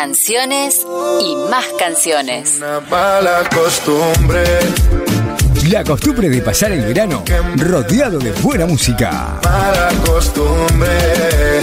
[0.00, 0.86] Canciones
[1.20, 2.58] y más canciones.
[2.58, 4.44] Una mala costumbre.
[5.72, 7.24] La costumbre de pasar el verano
[7.56, 9.40] rodeado de buena música.
[9.42, 11.60] Mala costumbre.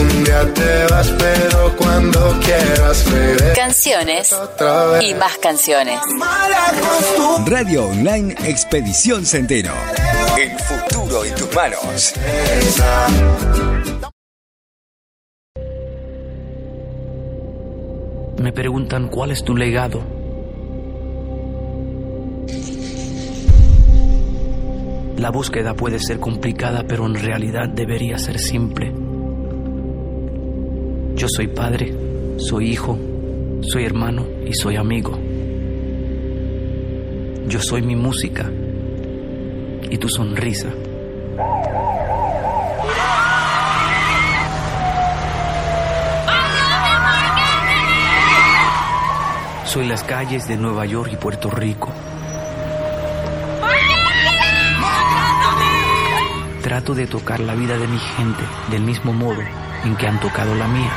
[0.00, 3.52] Un día te vas, pero cuando quieras regresar.
[3.54, 4.34] Canciones
[5.02, 6.00] y más canciones.
[6.16, 7.54] Mala costumbre.
[7.54, 9.74] Radio Online Expedición Centeno.
[10.38, 12.14] El futuro en tus manos.
[18.38, 20.00] Me preguntan cuál es tu legado.
[25.16, 28.92] La búsqueda puede ser complicada, pero en realidad debería ser simple.
[31.16, 31.92] Yo soy padre,
[32.36, 32.96] soy hijo,
[33.62, 35.18] soy hermano y soy amigo.
[37.48, 38.48] Yo soy mi música
[39.90, 40.68] y tu sonrisa.
[49.68, 51.92] Soy las calles de Nueva York y Puerto Rico.
[56.62, 59.42] Trato de tocar la vida de mi gente del mismo modo
[59.84, 60.90] en que han tocado la mía.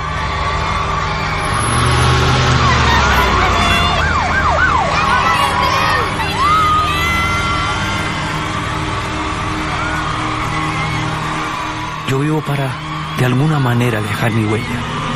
[12.08, 12.72] Yo vivo para,
[13.20, 15.11] de alguna manera, dejar mi huella.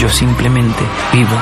[0.00, 0.82] Yo simplemente
[1.12, 1.36] vivo.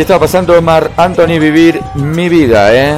[0.00, 2.96] Ahí está pasando Omar Anthony Vivir mi vida, ¿eh?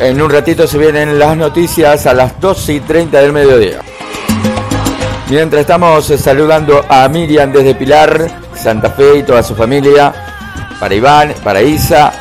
[0.00, 3.80] En un ratito se vienen las noticias a las 12 y 30 del mediodía.
[5.28, 10.10] Mientras estamos saludando a Miriam desde Pilar, Santa Fe y toda su familia,
[10.80, 12.14] para Iván, para Isa.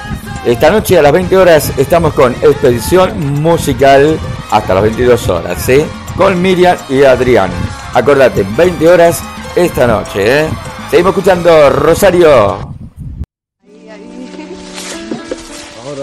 [0.45, 4.19] Esta noche a las 20 horas estamos con Expedición Musical
[4.51, 5.85] hasta las 22 horas, ¿sí?
[6.17, 7.49] Con Miriam y Adrián.
[7.93, 9.21] Acordate, 20 horas
[9.55, 10.49] esta noche, ¿eh?
[10.89, 12.29] Seguimos escuchando Rosario.
[12.31, 12.73] Ahora,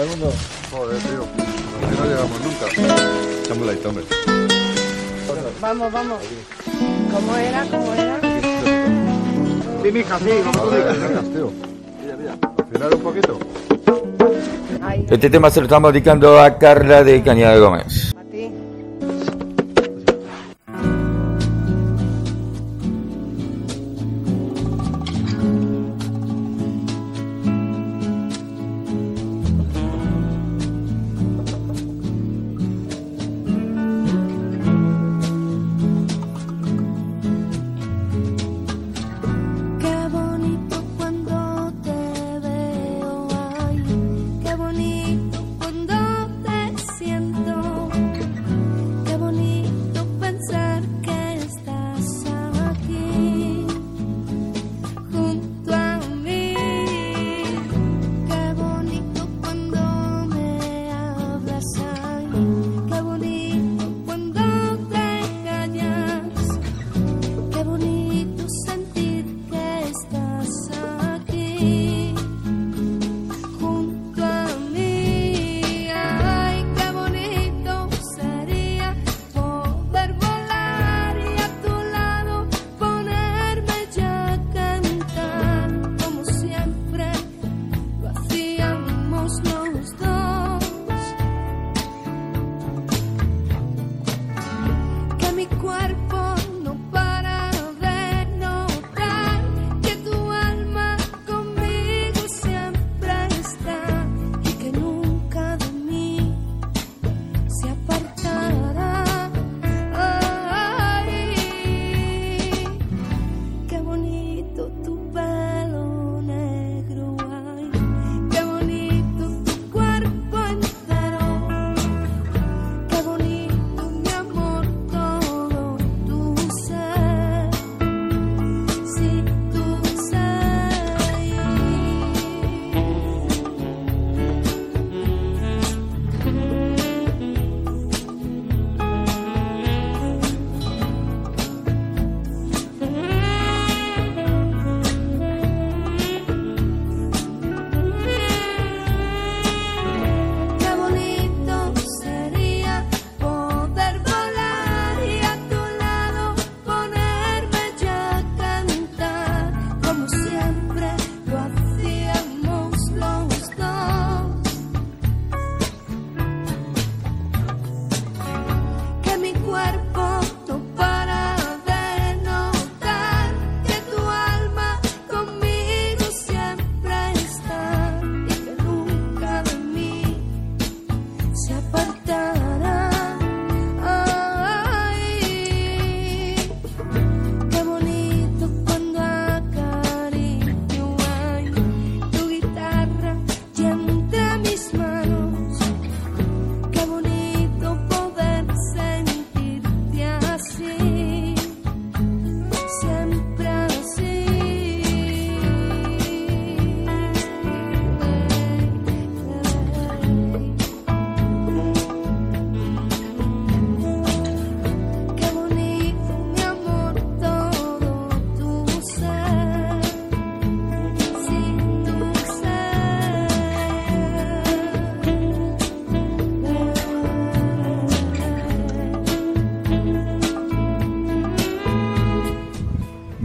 [0.09, 0.33] mundo.
[0.71, 1.25] Joder, tío.
[1.97, 2.67] No llegamos nunca.
[3.43, 4.03] Echamos la hombre.
[5.59, 6.19] Vamos, vamos.
[7.13, 7.65] ¿Cómo era?
[7.65, 8.19] ¿Cómo era?
[9.83, 10.95] Sí, mija, sí, como tú digas.
[11.33, 11.51] tío.
[12.01, 12.37] Mira, mira.
[12.57, 13.39] Afinar un poquito.
[15.09, 18.16] Este tema se lo estamos dedicando a Carla de Cañada Gómez.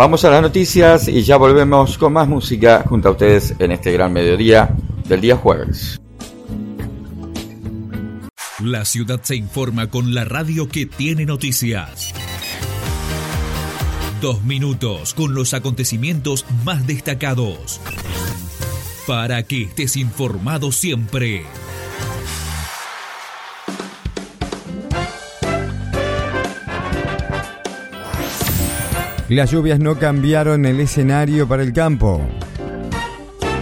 [0.02, 3.92] Vamos a las noticias y ya volvemos con más música junto a ustedes en este
[3.92, 4.74] gran mediodía
[5.06, 6.00] del día jueves.
[8.58, 12.12] La ciudad se informa con la radio que tiene noticias.
[14.20, 17.80] Dos minutos con los acontecimientos más destacados.
[19.06, 21.44] Para que estés informado siempre.
[29.32, 32.20] Las lluvias no cambiaron el escenario para el campo.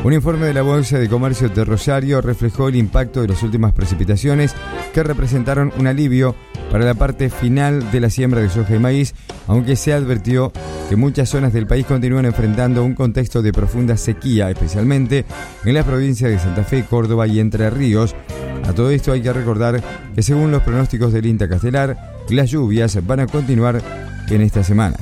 [0.02, 3.72] Un informe de la Bolsa de Comercio de Rosario reflejó el impacto de las últimas
[3.72, 4.52] precipitaciones
[4.92, 6.34] que representaron un alivio
[6.72, 9.14] para la parte final de la siembra de soja y maíz,
[9.46, 10.52] aunque se advirtió
[10.88, 15.24] que muchas zonas del país continúan enfrentando un contexto de profunda sequía, especialmente
[15.64, 18.16] en las provincias de Santa Fe, Córdoba y Entre Ríos.
[18.64, 19.80] A todo esto hay que recordar
[20.16, 21.96] que según los pronósticos del INTA Castelar,
[22.28, 23.80] las lluvias van a continuar
[24.28, 24.96] en esta semana.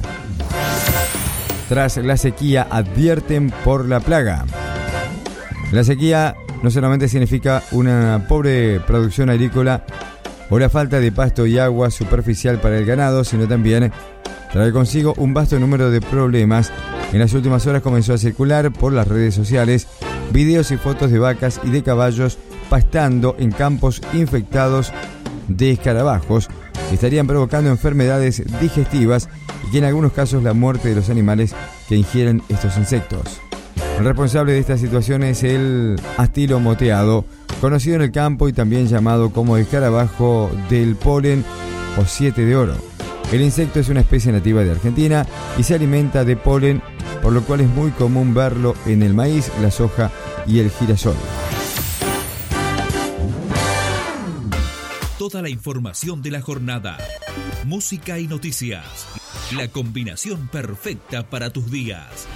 [1.69, 4.47] Tras la sequía advierten por la plaga.
[5.71, 9.85] La sequía no solamente significa una pobre producción agrícola
[10.51, 13.93] o la falta de pasto y agua superficial para el ganado, sino también
[14.53, 16.73] trae consigo un vasto número de problemas.
[17.13, 19.87] En las últimas horas comenzó a circular por las redes sociales
[20.33, 24.93] videos y fotos de vacas y de caballos pastando en campos infectados
[25.49, 26.49] de escarabajos
[26.89, 29.29] que estarían provocando enfermedades digestivas
[29.73, 31.55] y en algunos casos la muerte de los animales
[31.89, 33.41] que ingieren estos insectos.
[33.99, 37.25] El responsable de esta situación es el astilo moteado,
[37.61, 41.45] conocido en el campo y también llamado como escarabajo del polen
[41.97, 42.75] o siete de oro.
[43.33, 45.27] El insecto es una especie nativa de Argentina
[45.59, 46.81] y se alimenta de polen,
[47.23, 50.11] por lo cual es muy común verlo en el maíz, la soja
[50.47, 51.17] y el girasol.
[55.19, 56.97] Toda la información de la jornada,
[57.67, 59.18] música y noticias.
[59.57, 62.29] La combinación perfecta para tus días.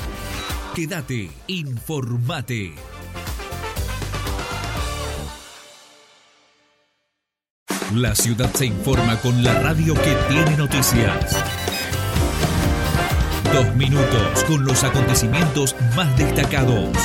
[0.74, 2.72] Quédate, informate.
[7.92, 11.36] La ciudad se informa con la radio que tiene noticias.
[13.52, 16.96] Dos minutos con los acontecimientos más destacados.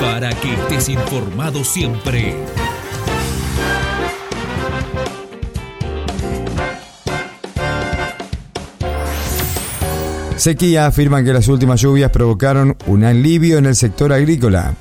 [0.00, 2.34] Para que estés informado siempre.
[10.44, 14.74] Sequía afirman que las últimas lluvias provocaron un alivio en el sector agrícola.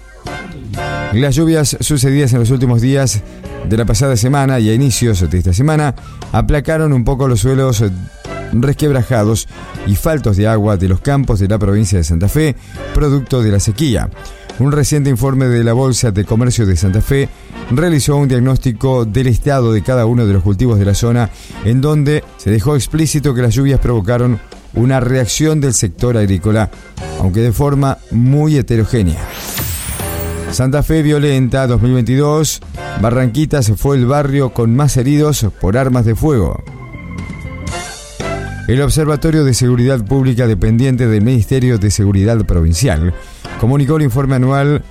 [1.13, 3.21] Las lluvias sucedidas en los últimos días
[3.69, 5.95] de la pasada semana y a inicios de esta semana
[6.33, 7.81] aplacaron un poco los suelos
[8.51, 9.47] resquebrajados
[9.87, 12.57] y faltos de agua de los campos de la provincia de Santa Fe,
[12.93, 14.09] producto de la sequía.
[14.59, 17.29] Un reciente informe de la Bolsa de Comercio de Santa Fe
[17.71, 21.29] realizó un diagnóstico del estado de cada uno de los cultivos de la zona,
[21.63, 24.41] en donde se dejó explícito que las lluvias provocaron
[24.75, 26.69] una reacción del sector agrícola,
[27.19, 29.19] aunque de forma muy heterogénea.
[30.51, 32.61] Santa Fe violenta 2022,
[33.01, 36.63] Barranquitas fue el barrio con más heridos por armas de fuego.
[38.67, 43.13] El Observatorio de Seguridad Pública dependiente del Ministerio de Seguridad Provincial
[43.59, 44.83] comunicó el informe anual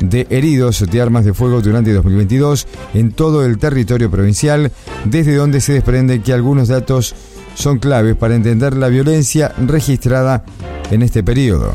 [0.00, 4.72] de heridos de armas de fuego durante 2022 en todo el territorio provincial,
[5.04, 7.14] desde donde se desprende que algunos datos
[7.54, 10.44] son claves para entender la violencia registrada
[10.90, 11.74] en este periodo.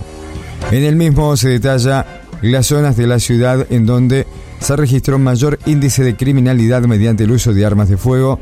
[0.71, 2.05] En el mismo se detalla
[2.41, 4.25] las zonas de la ciudad en donde
[4.59, 8.39] se registró mayor índice de criminalidad mediante el uso de armas de fuego,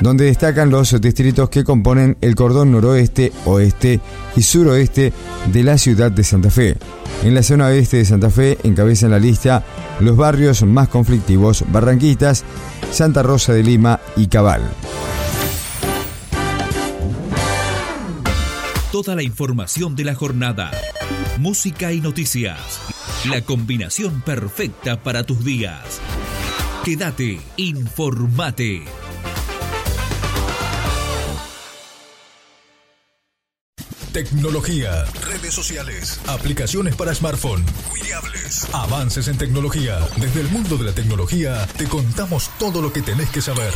[0.00, 4.00] donde destacan los distritos que componen el cordón noroeste, oeste
[4.36, 5.12] y suroeste
[5.52, 6.76] de la ciudad de Santa Fe.
[7.22, 9.64] En la zona oeste de Santa Fe encabezan la lista
[10.00, 12.44] los barrios más conflictivos Barranquitas,
[12.90, 14.62] Santa Rosa de Lima y Cabal.
[18.96, 20.70] Toda la información de la jornada,
[21.38, 22.80] música y noticias.
[23.28, 26.00] La combinación perfecta para tus días.
[26.82, 28.84] Quédate, informate.
[34.14, 39.98] Tecnología, redes sociales, aplicaciones para smartphone, wearables, avances en tecnología.
[40.16, 43.74] Desde el mundo de la tecnología te contamos todo lo que tenés que saber.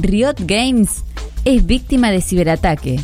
[0.00, 1.02] Riot Games
[1.44, 3.00] es víctima de ciberataque.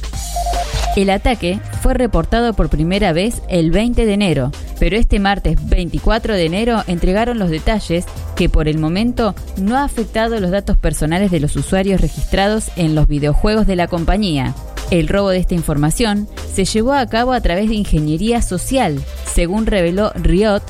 [0.97, 6.35] El ataque fue reportado por primera vez el 20 de enero, pero este martes 24
[6.35, 8.05] de enero entregaron los detalles
[8.37, 12.95] que por el momento no ha afectado los datos personales de los usuarios registrados en
[12.95, 14.55] los videojuegos de la compañía.
[14.91, 19.67] El robo de esta información se llevó a cabo a través de ingeniería social, según
[19.67, 20.63] reveló Riot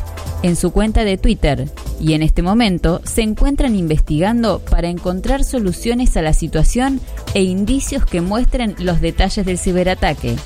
[0.42, 1.68] en su cuenta de Twitter,
[2.00, 7.00] y en este momento se encuentran investigando para encontrar soluciones a la situación
[7.34, 10.36] e indicios que muestren los detalles del ciberataque.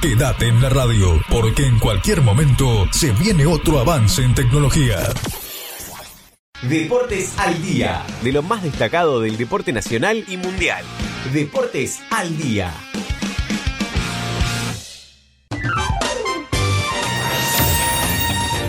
[0.00, 4.98] Quédate en la radio, porque en cualquier momento se viene otro avance en tecnología.
[6.62, 10.84] Deportes al día, de lo más destacado del deporte nacional y mundial.
[11.32, 12.72] Deportes al día.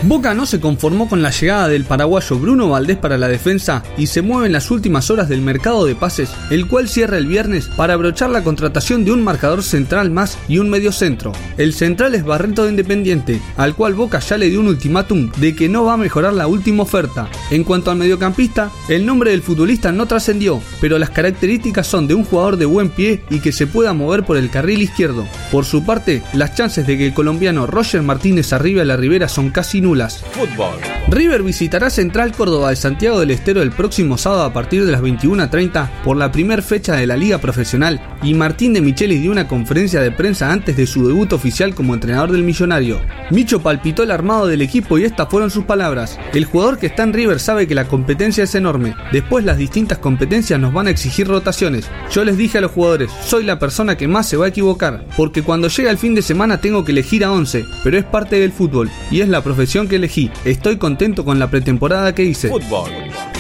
[0.08, 4.08] Boca no se conformó con la llegada del paraguayo Bruno Valdés para la defensa y
[4.08, 7.68] se mueve en las últimas horas del mercado de pases, el cual cierra el viernes
[7.76, 11.34] para abrochar la contratación de un marcador central más y un medio centro.
[11.58, 15.54] El central es Barreto de Independiente, al cual Boca ya le dio un ultimátum de
[15.58, 17.28] que no va a mejorar la última oferta.
[17.52, 22.14] En cuanto al mediocampista, el nombre del futbolista no trascendió, pero las características son de
[22.14, 25.28] un jugador de buen pie y que se pueda mover por el carril izquierdo.
[25.52, 29.28] Por su parte, las chances de que el colombiano Roger Martínez arribe a la Ribera
[29.28, 29.97] son casi nulas.
[30.32, 30.78] Fútbol.
[31.10, 35.02] River visitará Central Córdoba de Santiago del Estero el próximo sábado a partir de las
[35.02, 39.48] 21.30 por la primera fecha de la Liga Profesional y Martín de Michelis dio una
[39.48, 43.00] conferencia de prensa antes de su debut oficial como entrenador del Millonario.
[43.32, 46.20] Micho palpitó el armado del equipo y estas fueron sus palabras.
[46.34, 48.96] El jugador que está en River sabe que la competencia es enorme.
[49.12, 51.90] Después las distintas competencias nos van a exigir rotaciones.
[52.12, 55.06] Yo les dije a los jugadores, soy la persona que más se va a equivocar,
[55.16, 58.40] porque cuando llega el fin de semana tengo que elegir a 11, pero es parte
[58.40, 60.32] del fútbol y es la profesión que elegí.
[60.46, 62.50] Estoy contento con la pretemporada que hice.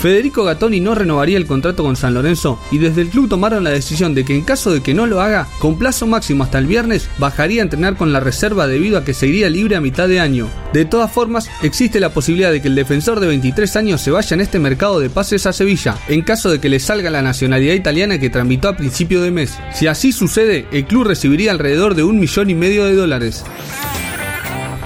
[0.01, 3.71] Federico Gattoni no renovaría el contrato con San Lorenzo y desde el club tomaron la
[3.71, 6.67] decisión de que en caso de que no lo haga, con plazo máximo hasta el
[6.67, 10.19] viernes, bajaría a entrenar con la reserva debido a que seguiría libre a mitad de
[10.19, 10.49] año.
[10.71, 14.35] De todas formas, existe la posibilidad de que el defensor de 23 años se vaya
[14.35, 17.73] en este mercado de pases a Sevilla, en caso de que le salga la nacionalidad
[17.73, 19.57] italiana que tramitó a principio de mes.
[19.73, 23.43] Si así sucede, el club recibiría alrededor de un millón y medio de dólares.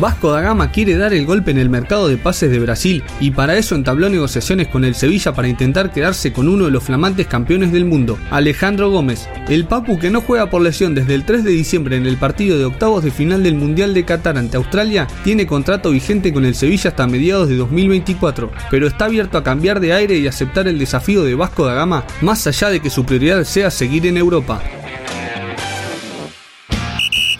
[0.01, 3.29] Vasco da Gama quiere dar el golpe en el mercado de pases de Brasil y
[3.29, 7.27] para eso entabló negociaciones con el Sevilla para intentar quedarse con uno de los flamantes
[7.27, 9.29] campeones del mundo, Alejandro Gómez.
[9.47, 12.57] El Papu que no juega por lesión desde el 3 de diciembre en el partido
[12.57, 16.55] de octavos de final del Mundial de Qatar ante Australia, tiene contrato vigente con el
[16.55, 20.79] Sevilla hasta mediados de 2024, pero está abierto a cambiar de aire y aceptar el
[20.79, 24.63] desafío de Vasco da Gama, más allá de que su prioridad sea seguir en Europa.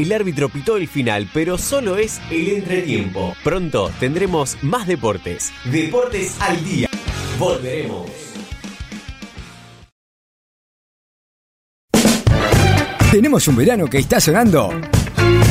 [0.02, 3.36] El árbitro pitó el final, pero solo es el entretiempo.
[3.44, 5.54] Pronto tendremos más deportes.
[5.66, 6.90] Deportes al día.
[7.38, 8.10] Volveremos.
[13.12, 14.72] Tenemos un verano que está sonando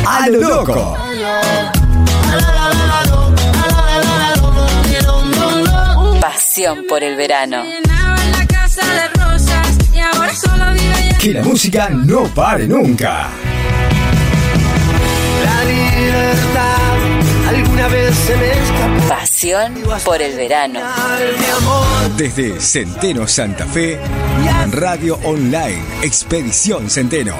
[0.05, 0.97] a lo loco.
[6.21, 7.63] Pasión por el verano.
[11.21, 13.29] Que la música no pare nunca.
[15.45, 16.91] La libertad
[17.49, 19.09] alguna vez se me escapó.
[19.09, 19.75] Pasión
[20.05, 20.81] por el verano.
[22.17, 23.99] Desde Centeno Santa Fe,
[24.73, 27.35] Radio Online, Expedición Centeno.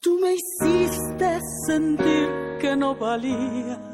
[0.00, 2.28] Tú me hiciste sentir
[2.60, 3.93] que no valía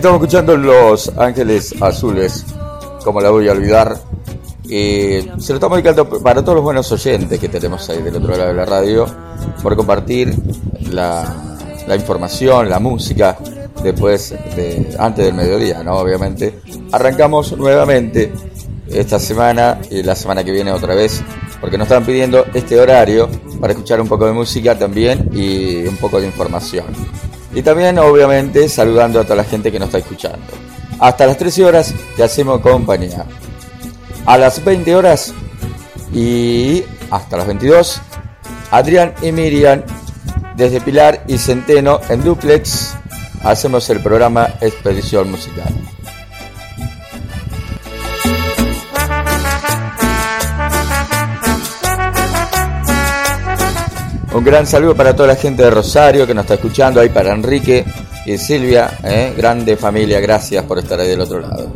[0.00, 2.46] estamos escuchando Los Ángeles Azules,
[3.04, 4.00] como la voy a olvidar.
[4.66, 8.48] Se lo estamos dedicando para todos los buenos oyentes que tenemos ahí del otro lado
[8.48, 9.04] de la radio,
[9.62, 10.34] por compartir
[10.90, 13.36] la, la información, la música,
[13.82, 15.98] después de, antes del mediodía, ¿no?
[15.98, 16.60] Obviamente.
[16.92, 18.32] Arrancamos nuevamente
[18.88, 21.22] esta semana y la semana que viene otra vez,
[21.60, 23.28] porque nos están pidiendo este horario
[23.60, 26.86] para escuchar un poco de música también y un poco de información.
[27.52, 30.38] Y también, obviamente, saludando a toda la gente que nos está escuchando.
[30.98, 33.24] Hasta las 13 horas te hacemos compañía.
[34.26, 35.32] A las 20 horas
[36.12, 38.00] y hasta las 22,
[38.70, 39.82] Adrián y Miriam
[40.56, 42.94] desde Pilar y Centeno en Duplex
[43.42, 45.72] hacemos el programa Expedición Musical.
[54.40, 57.34] Un gran saludo para toda la gente de Rosario que nos está escuchando, ahí para
[57.34, 57.84] Enrique
[58.24, 59.34] y Silvia, ¿eh?
[59.36, 61.70] grande familia, gracias por estar ahí del otro lado.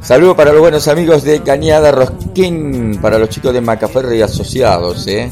[0.00, 5.06] Saludo para los buenos amigos de Cañada Rosquín, para los chicos de Macaferri y Asociados.
[5.06, 5.30] ¿eh?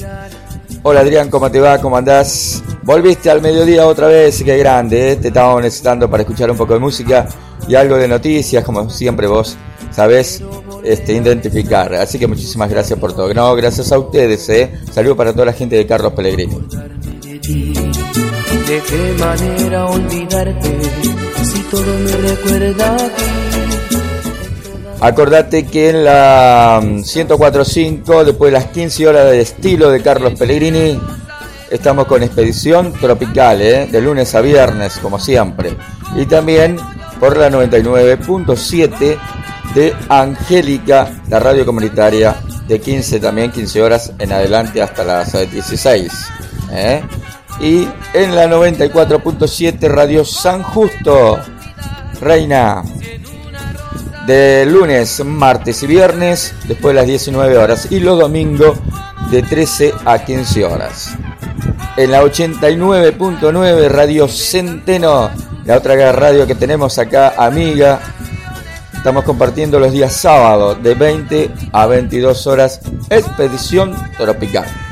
[0.84, 1.78] Hola Adrián, ¿cómo te va?
[1.78, 2.62] ¿Cómo andás?
[2.84, 5.16] Volviste al mediodía otra vez, qué grande, ¿eh?
[5.16, 7.26] te estábamos necesitando para escuchar un poco de música
[7.66, 9.56] y algo de noticias, como siempre vos
[9.90, 10.40] sabés
[10.84, 11.94] este, identificar.
[11.94, 13.32] Así que muchísimas gracias por todo.
[13.34, 14.72] No, gracias a ustedes, ¿eh?
[14.90, 16.58] Saludo para toda la gente de Carlos Pellegrini.
[17.22, 17.72] de ti.
[17.72, 20.80] ¿De qué manera olvidarte?
[21.44, 23.24] Si todo me recuerda a ti.
[25.00, 30.34] Acordate que en la mm, 104.5, después de las 15 horas de estilo de Carlos
[30.38, 30.96] Pellegrini,
[31.72, 33.88] estamos con Expedición Tropical, ¿eh?
[33.90, 35.76] de lunes a viernes, como siempre.
[36.14, 36.76] Y también
[37.18, 39.18] por la 99.7
[39.74, 45.46] de Angélica, la radio comunitaria, de 15 también, 15 horas en adelante hasta las eh,
[45.46, 46.12] 16.
[46.72, 47.02] ¿eh?
[47.60, 51.38] Y en la 94.7 Radio San Justo,
[52.20, 52.82] Reina
[54.26, 58.78] de lunes, martes y viernes después de las 19 horas y los domingos
[59.30, 61.16] de 13 a 15 horas.
[61.96, 65.30] En la 89.9 Radio Centeno,
[65.64, 68.00] la otra radio que tenemos acá, amiga.
[69.02, 74.91] Estamos compartiendo los días sábados de 20 a 22 horas Expedición Tropical.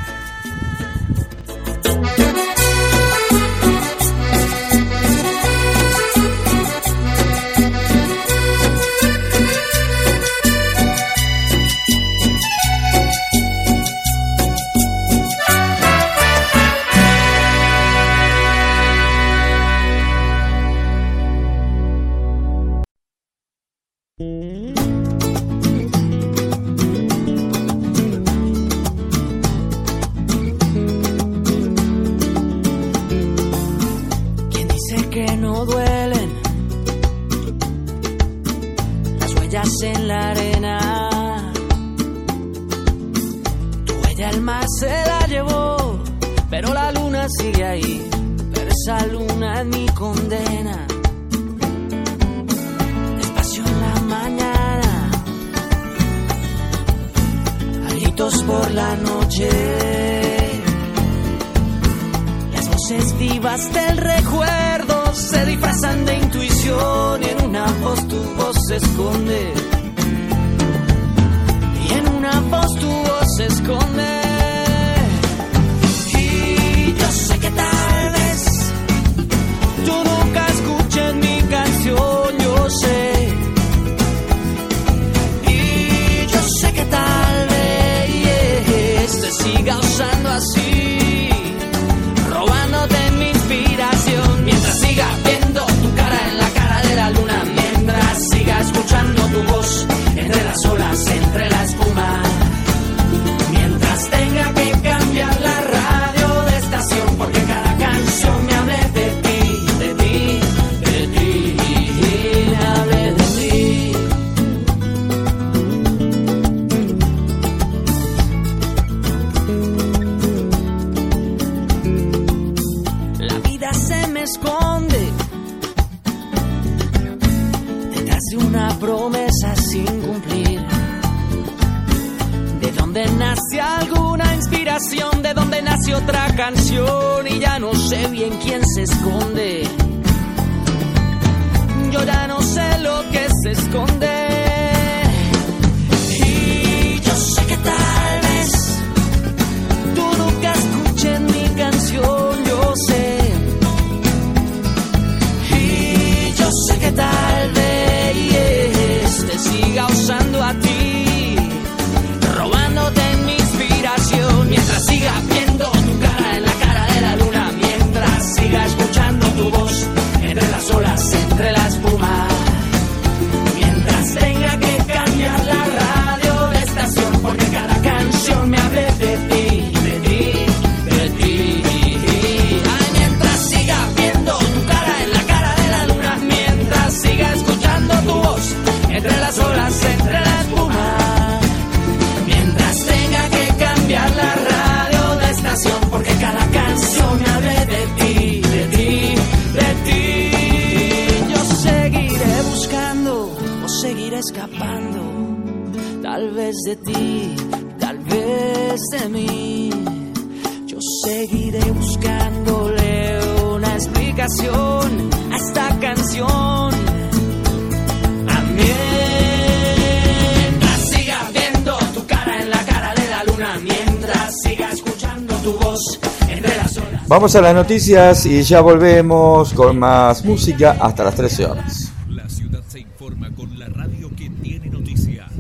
[227.21, 231.93] Vamos a las noticias y ya volvemos con más música hasta las 13 horas.
[232.09, 235.31] La ciudad se informa con la radio que tiene noticias.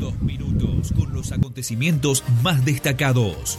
[0.00, 3.56] Dos minutos con los acontecimientos más destacados.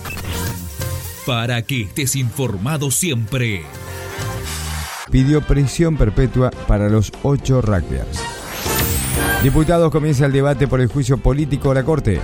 [1.26, 3.64] Para que estés informado siempre.
[5.10, 8.20] Pidió prisión perpetua para los ocho rugbyers.
[9.44, 12.20] Diputados comienza el debate por el juicio político a la Corte.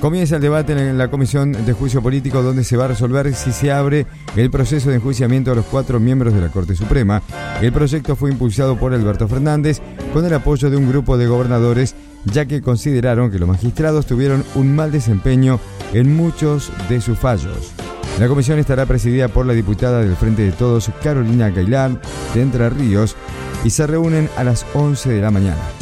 [0.00, 3.52] Comienza el debate en la Comisión de Juicio Político donde se va a resolver si
[3.52, 7.22] se abre el proceso de enjuiciamiento a los cuatro miembros de la Corte Suprema.
[7.60, 9.82] El proyecto fue impulsado por Alberto Fernández
[10.14, 14.42] con el apoyo de un grupo de gobernadores ya que consideraron que los magistrados tuvieron
[14.54, 15.60] un mal desempeño
[15.92, 17.72] en muchos de sus fallos.
[18.18, 22.00] La comisión estará presidida por la diputada del Frente de Todos, Carolina Gailán,
[22.34, 23.16] de Entre Ríos,
[23.64, 25.79] y se reúnen a las 11 de la mañana.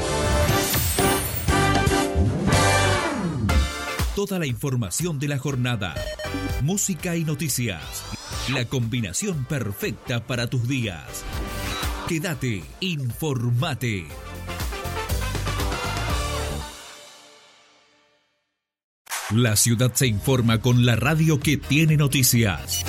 [4.19, 5.95] Toda la información de la jornada.
[6.61, 8.03] Música y noticias.
[8.53, 11.25] La combinación perfecta para tus días.
[12.09, 14.09] Quédate, informate.
[19.31, 22.85] La ciudad se informa con la radio que tiene noticias.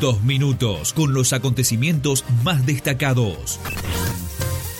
[0.00, 3.58] Dos minutos con los acontecimientos más destacados.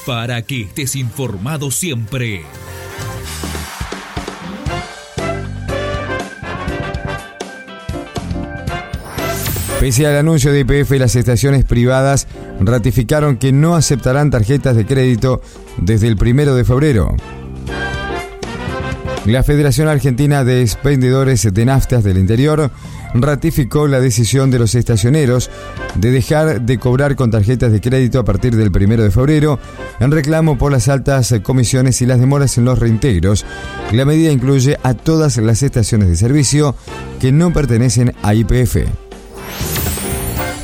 [0.07, 2.45] Para que estés informado siempre.
[9.87, 12.27] Pese al anuncio de IPF, las estaciones privadas
[12.59, 15.41] ratificaron que no aceptarán tarjetas de crédito
[15.77, 17.15] desde el primero de febrero.
[19.27, 22.73] La Federación Argentina de Expendedores de Naftas del Interior
[23.15, 25.53] ratificó la decisión de los estacioneros
[25.95, 29.61] de dejar de cobrar con tarjetas de crédito a partir del primero de febrero
[30.01, 33.47] en reclamo por las altas comisiones y las demoras en los reintegros.
[33.93, 36.75] La medida incluye a todas las estaciones de servicio
[37.21, 39.06] que no pertenecen a IPF.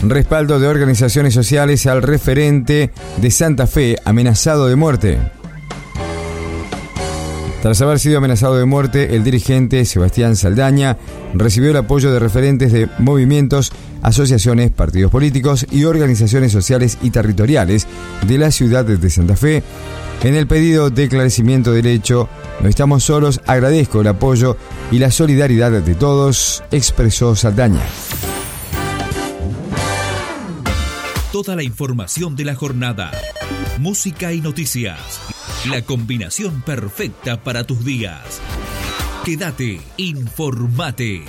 [0.02, 5.18] Respaldo de organizaciones sociales al referente de Santa Fe amenazado de muerte.
[7.62, 10.96] Tras haber sido amenazado de muerte, el dirigente Sebastián Saldaña
[11.34, 13.70] recibió el apoyo de referentes de movimientos,
[14.02, 17.86] asociaciones, partidos políticos y organizaciones sociales y territoriales
[18.26, 19.62] de la ciudad de Santa Fe.
[20.24, 22.28] En el pedido de esclarecimiento del hecho,
[22.60, 24.56] no estamos solos, agradezco el apoyo
[24.90, 27.82] y la solidaridad de todos, expresó Saldaña.
[31.32, 33.10] Toda la información de la jornada.
[33.78, 35.18] Música y noticias.
[35.70, 38.42] La combinación perfecta para tus días.
[39.24, 41.24] Quédate, informate.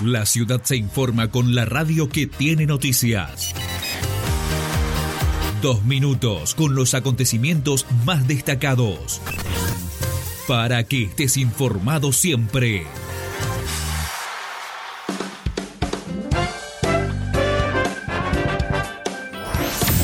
[0.00, 3.52] La ciudad se informa con la radio que tiene noticias.
[5.60, 9.20] Dos minutos con los acontecimientos más destacados.
[10.46, 12.86] Para que estés informado siempre.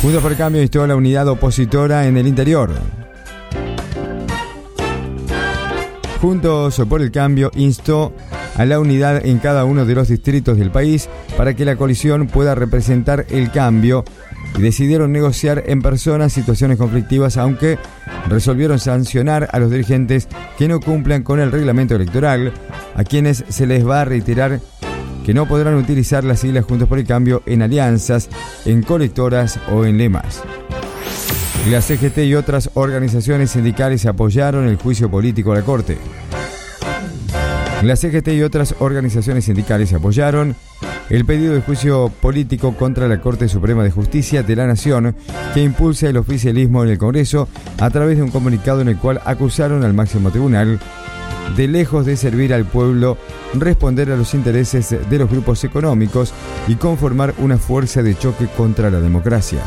[0.03, 2.70] Juntos por el Cambio instó a la unidad opositora en el interior.
[6.22, 8.14] Juntos por el Cambio instó
[8.57, 12.28] a la unidad en cada uno de los distritos del país para que la coalición
[12.28, 14.05] pueda representar el cambio
[14.59, 17.78] y decidieron negociar en persona situaciones conflictivas, aunque
[18.28, 20.28] resolvieron sancionar a los dirigentes
[20.59, 22.53] que no cumplan con el reglamento electoral,
[22.94, 24.61] a quienes se les va a reiterar
[25.25, 28.29] que no podrán utilizar las siglas Juntos por el Cambio en alianzas,
[28.64, 30.43] en colectoras o en lemas.
[31.68, 35.99] La CGT y otras organizaciones sindicales apoyaron el juicio político a la Corte.
[37.83, 40.57] La CGT y otras organizaciones sindicales apoyaron
[41.11, 45.16] el pedido de juicio político contra la Corte Suprema de Justicia de la Nación
[45.55, 47.49] que impulsa el oficialismo en el Congreso
[47.79, 50.79] a través de un comunicado en el cual acusaron al máximo tribunal
[51.57, 53.18] de lejos de servir al pueblo,
[53.55, 56.32] responder a los intereses de los grupos económicos
[56.68, 59.62] y conformar una fuerza de choque contra la democracia.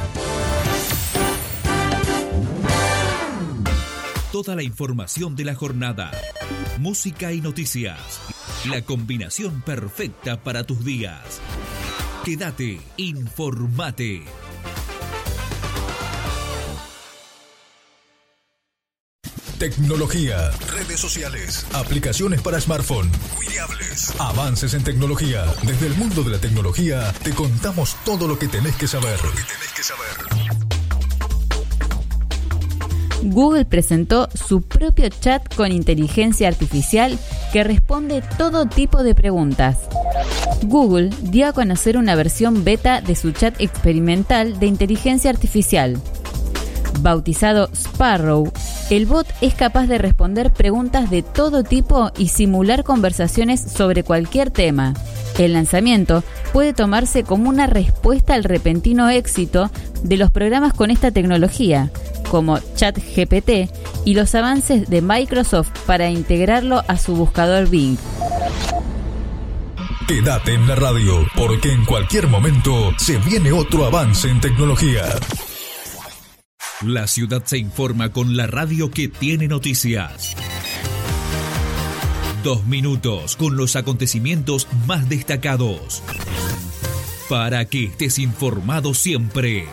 [4.32, 6.12] Toda la información de la jornada,
[6.80, 8.20] música y noticias.
[8.70, 11.42] La combinación perfecta para tus días.
[12.24, 14.24] Quédate, informate.
[19.64, 23.10] Tecnología, redes sociales, aplicaciones para smartphone,
[23.40, 25.46] Wearables, avances en tecnología.
[25.66, 29.18] Desde el mundo de la tecnología te contamos todo lo que tenés que saber.
[33.22, 37.18] Google presentó su propio chat con inteligencia artificial
[37.54, 39.78] que responde todo tipo de preguntas.
[40.64, 46.02] Google dio a conocer una versión beta de su chat experimental de inteligencia artificial.
[47.00, 48.52] Bautizado Sparrow,
[48.90, 54.52] el bot es capaz de responder preguntas de todo tipo y simular conversaciones sobre cualquier
[54.52, 54.94] tema.
[55.38, 59.72] El lanzamiento puede tomarse como una respuesta al repentino éxito
[60.04, 61.92] de los programas con esta tecnología,
[62.30, 63.72] como ChatGPT
[64.06, 67.98] y los avances de Microsoft para integrarlo a su buscador Bing.
[70.08, 75.04] Quédate en la radio, porque en cualquier momento se viene otro avance en tecnología.
[76.82, 80.36] La ciudad se informa con la radio que tiene noticias.
[82.44, 86.04] Dos minutos con los acontecimientos más destacados.
[87.30, 89.66] Para que estés informado siempre.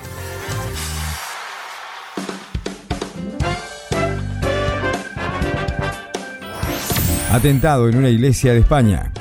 [7.32, 9.12] Atentado en una iglesia de España.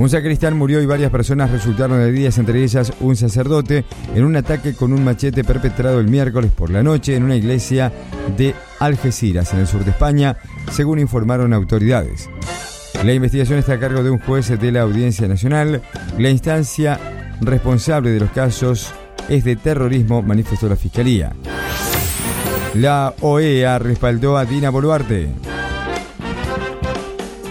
[0.00, 3.84] Un sacristán murió y varias personas resultaron heridas, entre ellas un sacerdote,
[4.14, 7.92] en un ataque con un machete perpetrado el miércoles por la noche en una iglesia
[8.34, 10.38] de Algeciras, en el sur de España,
[10.72, 12.30] según informaron autoridades.
[13.04, 15.82] La investigación está a cargo de un juez de la Audiencia Nacional.
[16.16, 16.98] La instancia
[17.42, 18.94] responsable de los casos
[19.28, 21.34] es de terrorismo, manifestó la Fiscalía.
[22.72, 25.28] La OEA respaldó a Dina Boluarte.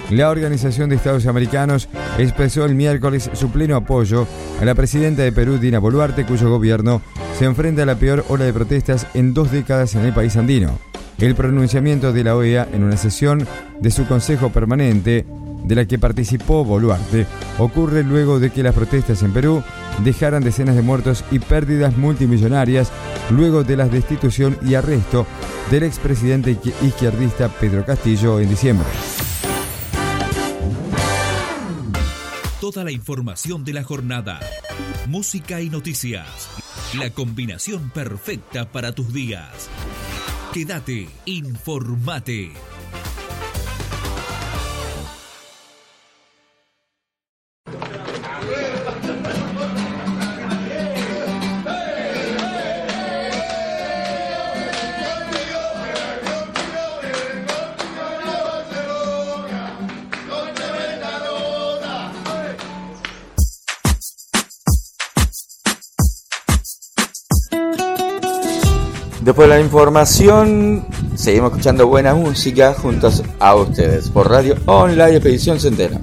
[0.10, 1.88] La Organización de Estados Americanos
[2.18, 4.26] expresó el miércoles su pleno apoyo
[4.60, 7.02] a la presidenta de Perú, Dina Boluarte, cuyo gobierno
[7.38, 10.80] se enfrenta a la peor ola de protestas en dos décadas en el país andino.
[11.20, 13.46] El pronunciamiento de la OEA en una sesión
[13.80, 15.28] de su Consejo Permanente,
[15.64, 17.28] de la que participó Boluarte,
[17.60, 19.62] ocurre luego de que las protestas en Perú
[20.04, 22.92] dejaran decenas de muertos y pérdidas multimillonarias
[23.30, 25.28] luego de la destitución y arresto
[25.70, 28.88] del expresidente izquierdista Pedro Castillo en diciembre.
[32.72, 34.40] Toda la información de la jornada,
[35.08, 36.28] música y noticias.
[37.00, 39.68] La combinación perfecta para tus días.
[40.54, 42.52] Quédate, informate.
[69.40, 70.86] De la información,
[71.16, 75.98] seguimos escuchando buena música juntos a ustedes por Radio Online Expedición Centena.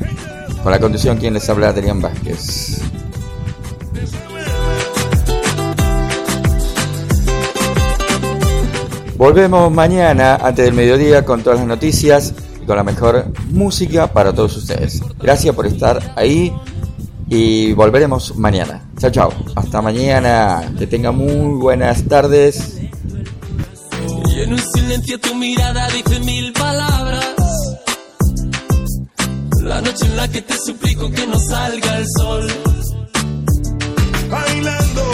[0.63, 2.81] Con la conducción quien les habla Adrián Vázquez.
[9.19, 12.33] Volvemos mañana antes del mediodía con todas las noticias
[12.63, 15.03] y con la mejor música para todos ustedes.
[15.21, 16.55] Gracias por estar ahí
[17.29, 18.89] y volveremos mañana.
[18.97, 19.33] Chao, chao.
[19.55, 20.73] Hasta mañana.
[20.79, 22.76] Que tengan muy buenas tardes.
[24.37, 27.35] Y en un silencio tu mirada dice mil palabras.
[29.63, 32.47] La noche en la que te suplico que no salga el sol.
[34.29, 35.06] Bailando,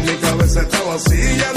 [0.00, 1.52] mi cabeza está vacía,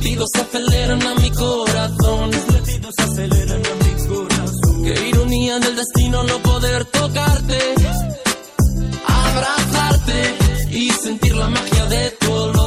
[0.00, 2.30] latidos aceleran a mi corazón.
[2.30, 4.84] Tus aceleran a mi corazón.
[4.84, 7.58] Qué ironía del destino no poder tocarte,
[9.06, 10.34] abrazarte
[10.70, 12.59] y sentir la magia de tu olor.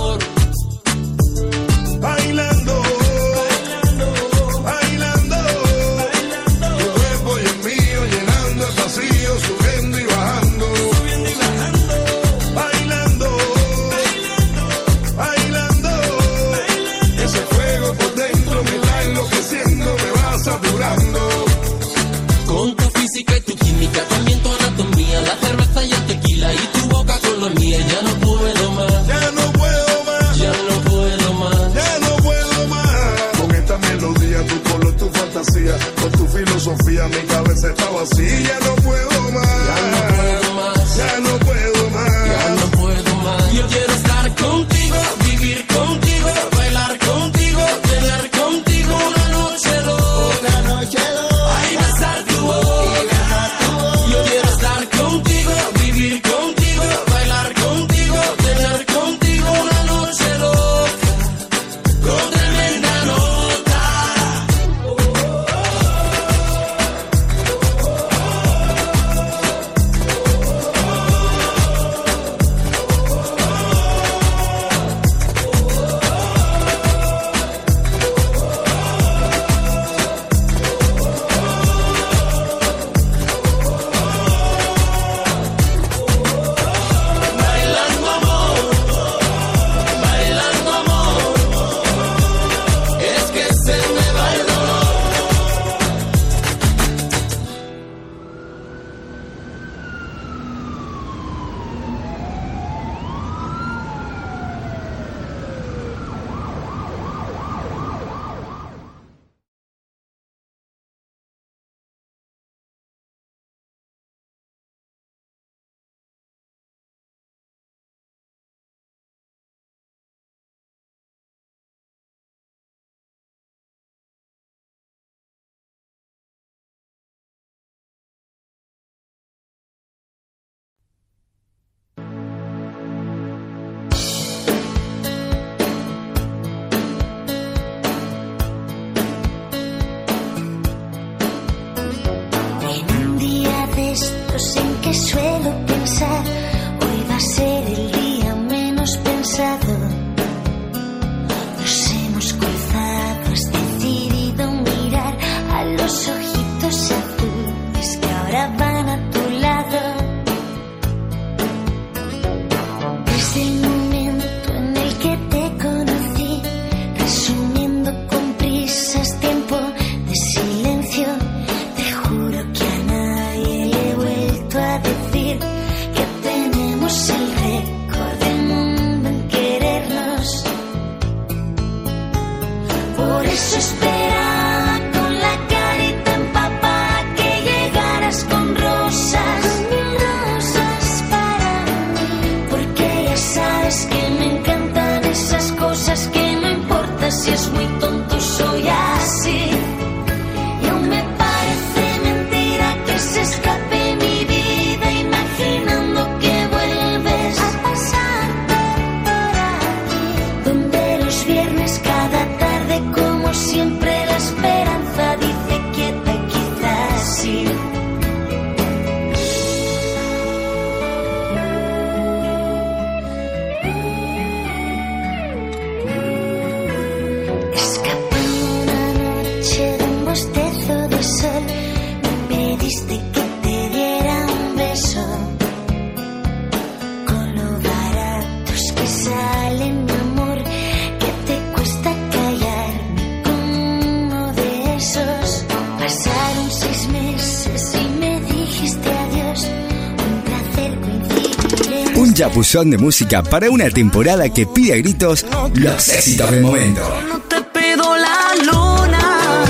[252.61, 255.25] de música para una temporada que pide a gritos
[255.55, 256.81] los éxitos del momento.
[257.07, 257.37] No te
[257.75, 259.45] la luna.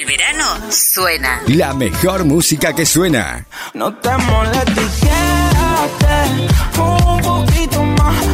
[0.00, 1.42] El verano suena.
[1.48, 3.46] La mejor música que suena.
[3.74, 8.24] No te molestes, quédate un poquito más.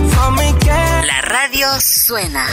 [1.05, 2.47] La radio suena.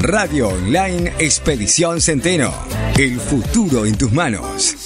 [0.00, 2.52] Radio Online Expedición Centeno.
[2.98, 4.79] El futuro en tus manos.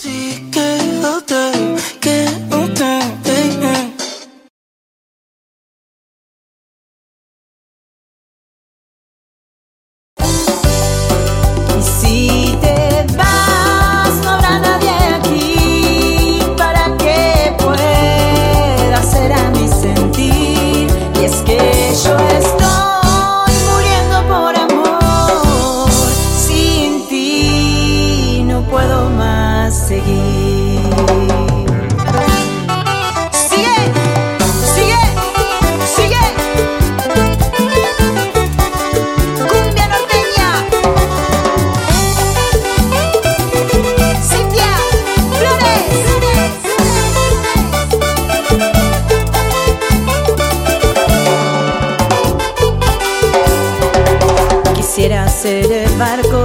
[55.44, 56.43] ser el barco.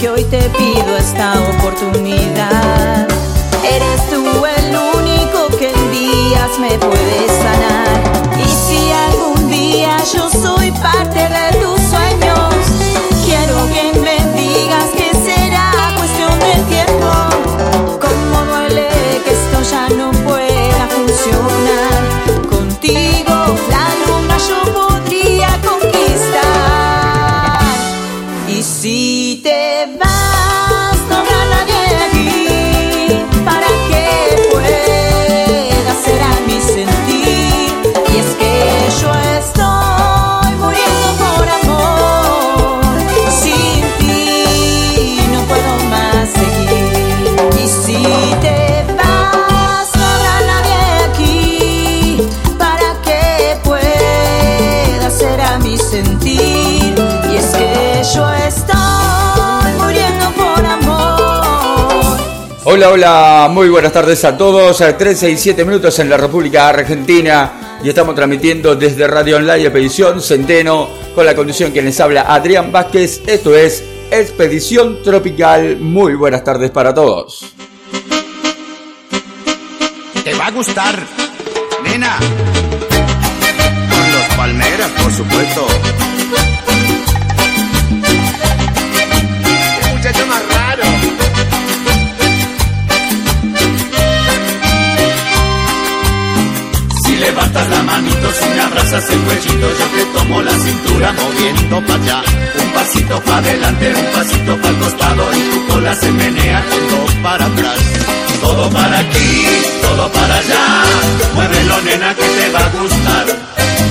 [0.00, 3.06] Que hoy te pido esta oportunidad.
[3.62, 7.79] Eres tú el único que en días me puede sanar.
[62.80, 64.80] Hola, hola, muy buenas tardes a todos.
[64.80, 69.64] A 13 y 7 minutos en la República Argentina y estamos transmitiendo desde Radio Online
[69.64, 73.20] Expedición Centeno con la conducción que les habla Adrián Vázquez.
[73.26, 75.76] Esto es Expedición Tropical.
[75.76, 77.52] Muy buenas tardes para todos.
[80.24, 80.98] Te va a gustar,
[81.84, 82.18] nena.
[84.10, 85.66] Los palmeras, por supuesto.
[89.82, 90.39] Qué muchacho más
[97.20, 102.02] levantas la manito, si me abrazas el cuellito, yo te tomo la cintura moviendo para
[102.02, 102.22] allá.
[102.62, 107.22] Un pasito para adelante, un pasito para el costado y tu cola se menea todo
[107.22, 107.78] para atrás.
[108.40, 109.46] Todo para aquí,
[109.82, 110.64] todo para allá.
[111.34, 113.26] Muévelo, nena, que te va a gustar.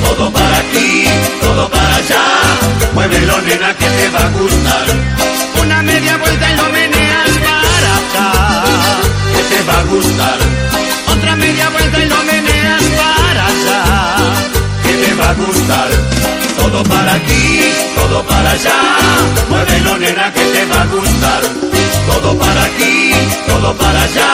[0.05, 1.05] Todo para aquí,
[1.41, 2.23] todo para allá.
[2.95, 4.85] Muévelo, nena, que te va a gustar.
[5.61, 8.63] Una media vuelta y lo meneas para acá.
[9.33, 10.37] Que te va a gustar.
[11.13, 12.38] Otra media vuelta y lo meneas
[15.45, 15.89] gustar.
[16.57, 17.61] Todo para aquí,
[17.95, 18.79] todo para allá.
[19.49, 21.41] Muévelo, nena, que te va a gustar.
[22.07, 23.11] Todo para aquí,
[23.47, 24.29] todo para allá.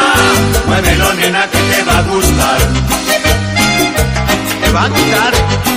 [0.67, 2.59] Muévelo, nena, que te va a gustar.
[4.61, 5.74] Te va a gustar.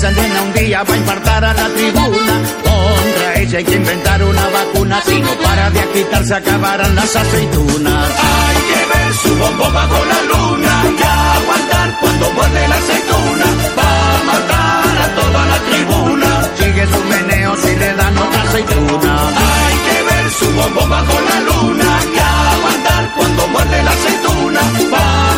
[0.00, 2.34] esa nena un día va a infartar a la tribuna.
[2.64, 5.02] Contra ella hay que inventar una vacuna.
[5.04, 8.08] Si no para de agitarse acabarán las aceitunas.
[8.32, 13.46] Hay que ver su bombo bajo la luna y aguantar cuando muerde la aceituna.
[13.78, 16.28] Va a matar a toda la tribuna.
[16.58, 19.12] Sigue su meneo si le dan otra aceituna.
[19.48, 22.18] Hay que ver su bombo bajo la luna y
[22.54, 24.60] aguantar cuando muerde la aceituna.
[24.94, 25.29] Va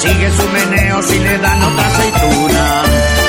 [0.00, 3.19] Sigue su meneo si le dan otra aceituna.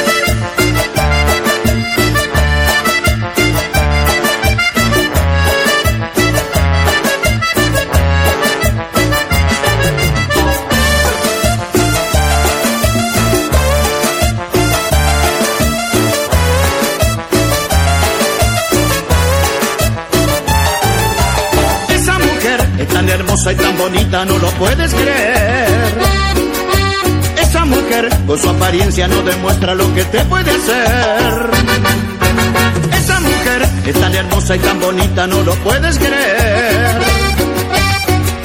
[23.61, 25.93] Tan bonita, no lo puedes creer.
[27.41, 31.49] Esa mujer con su apariencia no demuestra lo que te puede hacer.
[32.93, 37.01] Esa mujer es tan hermosa y tan bonita, no lo puedes creer.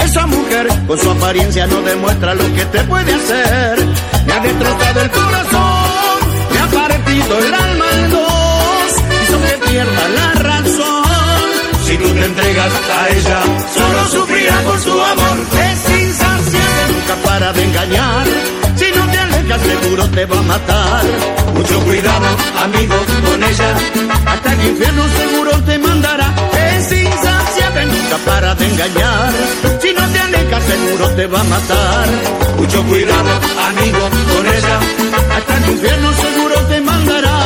[0.04, 3.86] Esa mujer con su apariencia no demuestra lo que te puede hacer.
[4.26, 6.18] Me ha destrozado el corazón,
[6.52, 8.92] me ha partido el alma en dos,
[9.22, 10.95] hizo que pierda la razón.
[11.87, 13.41] Si tú te entregas a ella,
[13.72, 15.39] solo sufrirá por su amor.
[15.70, 18.26] Es insaciable, nunca para de engañar.
[18.74, 21.05] Si no te alejas, seguro te va a matar.
[21.55, 22.26] Mucho cuidado,
[22.64, 23.70] amigo, con ella.
[24.26, 26.34] Hasta el infierno seguro te mandará.
[26.74, 29.32] Es insaciable, nunca para de engañar.
[29.80, 32.09] Si no te alejas, seguro te va a matar.
[32.59, 33.30] Mucho cuidado,
[33.68, 34.78] amigo, con ella.
[35.37, 37.45] Hasta el infierno seguro te mandará.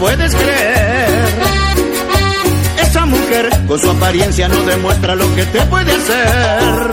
[0.00, 1.28] Puedes creer.
[2.80, 6.90] Esa mujer con su apariencia no demuestra lo que te puede hacer.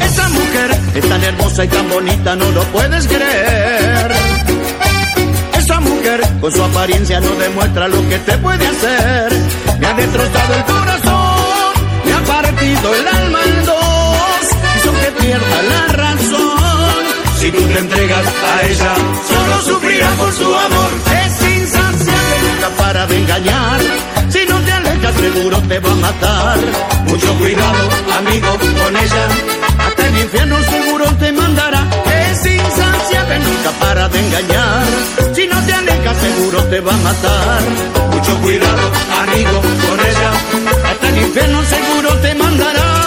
[0.00, 4.12] Esa mujer es tan hermosa y tan bonita, no lo puedes creer.
[5.58, 9.32] Esa mujer con su apariencia no demuestra lo que te puede hacer.
[9.78, 11.72] Me ha destrozado el corazón,
[12.06, 14.42] me ha partido el alma en dos,
[14.78, 16.94] hizo que pierda la razón.
[17.38, 18.94] Si tú te entregas a ella,
[19.28, 20.90] solo sufrirá por su amor.
[22.88, 23.80] De engañar.
[24.30, 26.58] Si no te alejas, seguro te va a matar.
[27.04, 29.28] Mucho cuidado, amigo, con ella.
[29.78, 31.86] Hasta el infierno seguro te mandará.
[32.06, 34.86] Es insaciable, nunca para de engañar.
[35.34, 37.62] Si no te alejas, seguro te va a matar.
[38.10, 40.30] Mucho cuidado, amigo, con ella.
[40.90, 42.97] Hasta el infierno seguro te mandará.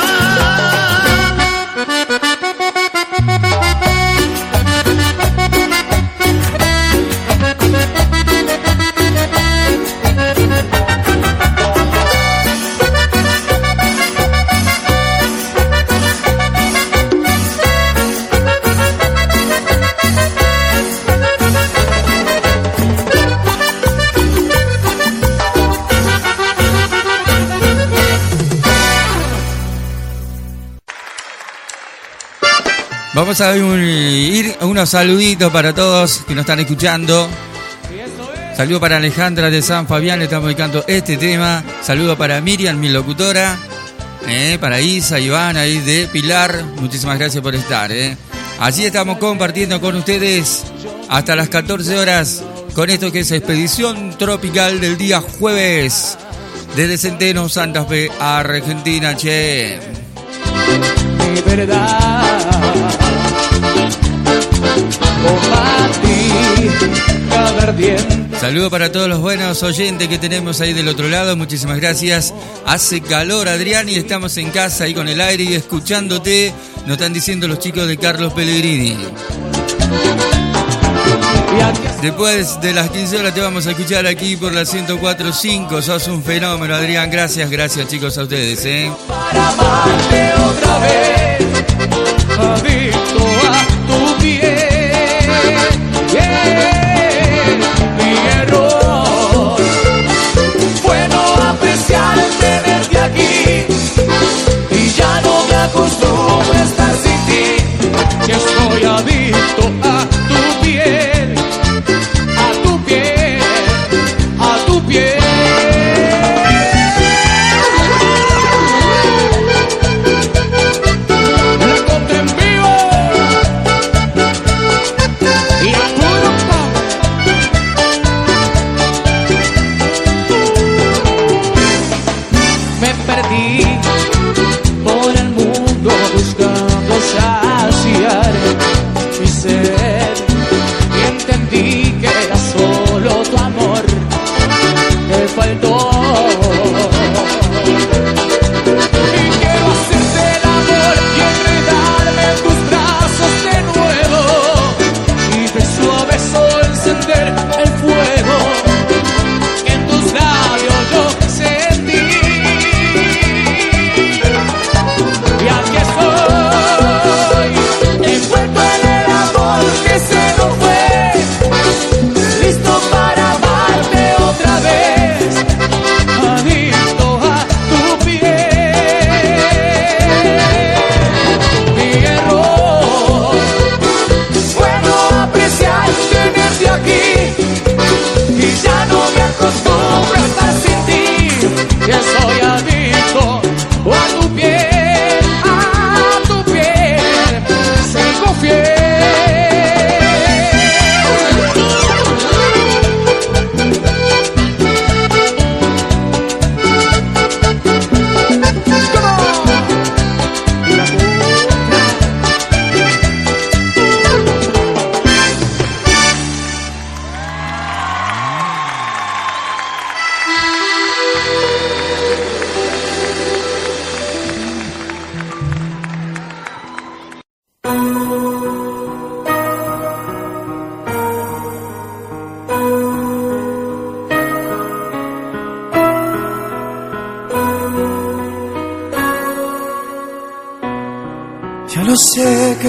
[33.32, 37.30] Vamos a un- ir unos saluditos para todos que nos están escuchando.
[38.58, 41.64] Saludo para Alejandra de San Fabián, le estamos dedicando este tema.
[41.82, 43.58] Saludo para Miriam, mi locutora.
[44.28, 46.62] Eh, para Isa, Iván, ahí de Pilar.
[46.76, 47.90] Muchísimas gracias por estar.
[47.94, 48.18] Eh.
[48.60, 50.64] Así estamos compartiendo con ustedes
[51.08, 52.44] hasta las 14 horas
[52.76, 56.18] con esto que es Expedición Tropical del día jueves.
[56.76, 59.80] Desde Centeno, Santa Fe, Argentina, che.
[61.34, 63.11] de verdad.
[68.40, 71.38] Saludo para todos los buenos oyentes que tenemos ahí del otro lado.
[71.38, 72.34] Muchísimas gracias.
[72.66, 76.54] Hace calor, Adrián, y estamos en casa ahí con el aire y escuchándote.
[76.86, 78.98] Nos están diciendo los chicos de Carlos Pellegrini.
[82.02, 85.82] Después de las 15 horas te vamos a escuchar aquí por la 104.5.
[85.82, 87.12] Sos un fenómeno, Adrián.
[87.12, 88.66] Gracias, gracias chicos a ustedes.
[88.66, 88.92] ¿eh?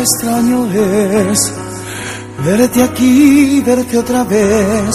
[0.03, 1.39] Extraño es
[2.45, 4.91] verte aquí, verte otra vez.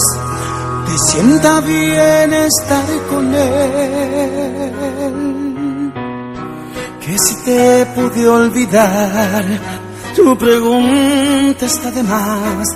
[0.86, 4.72] Te sienta bien estar con él.
[7.00, 9.44] Que si te pude olvidar,
[10.14, 12.68] tu pregunta está de más.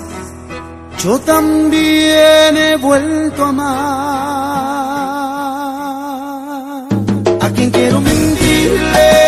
[1.05, 3.73] Yo también he vuelto a amar.
[7.41, 9.22] A quien quiero mentirle.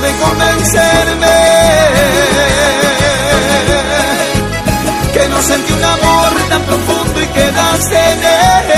[0.00, 1.36] De convencerme
[5.12, 8.18] que no sentí un amor tan profundo y quedaste en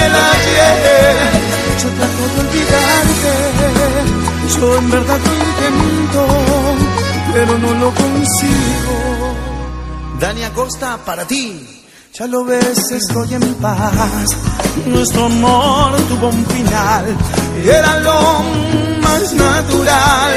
[0.04, 1.16] el ayer.
[1.82, 3.32] Yo trato de olvidarte,
[4.56, 6.26] yo en verdad lo intento,
[7.32, 8.96] pero no lo consigo.
[10.18, 11.82] Dani Acosta, para ti.
[12.14, 14.26] Ya lo ves, estoy en paz.
[14.86, 17.16] Nuestro amor tuvo un final
[17.64, 18.42] era lo
[19.02, 20.34] más natural.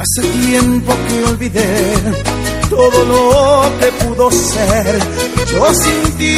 [0.00, 1.94] Hace tiempo que olvidé
[2.68, 4.98] todo lo que pudo ser.
[5.52, 6.36] Yo sin ti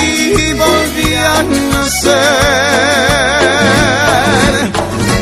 [0.52, 2.14] volví a nacer.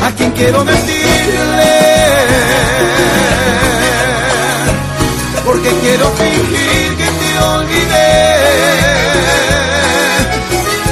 [0.03, 1.73] A quien quiero mentirle.
[5.45, 8.13] Porque quiero fingir que te olvidé.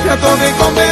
[0.04, 0.91] Trato de convencerme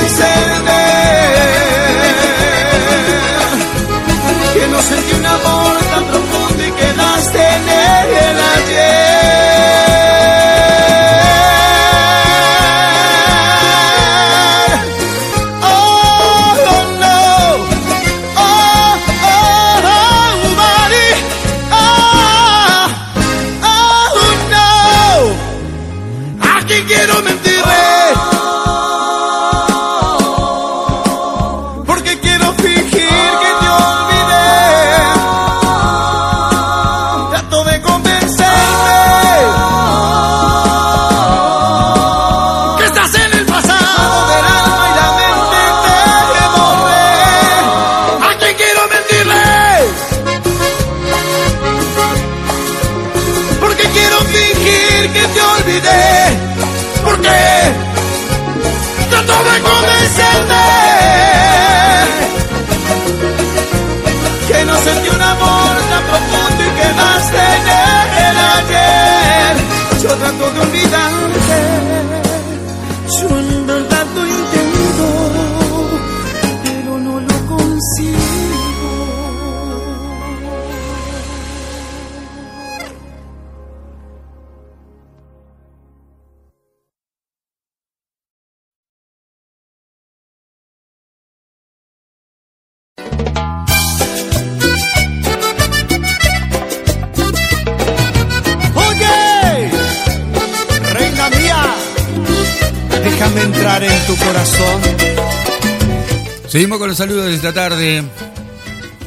[106.80, 108.02] Con los saludos de esta tarde.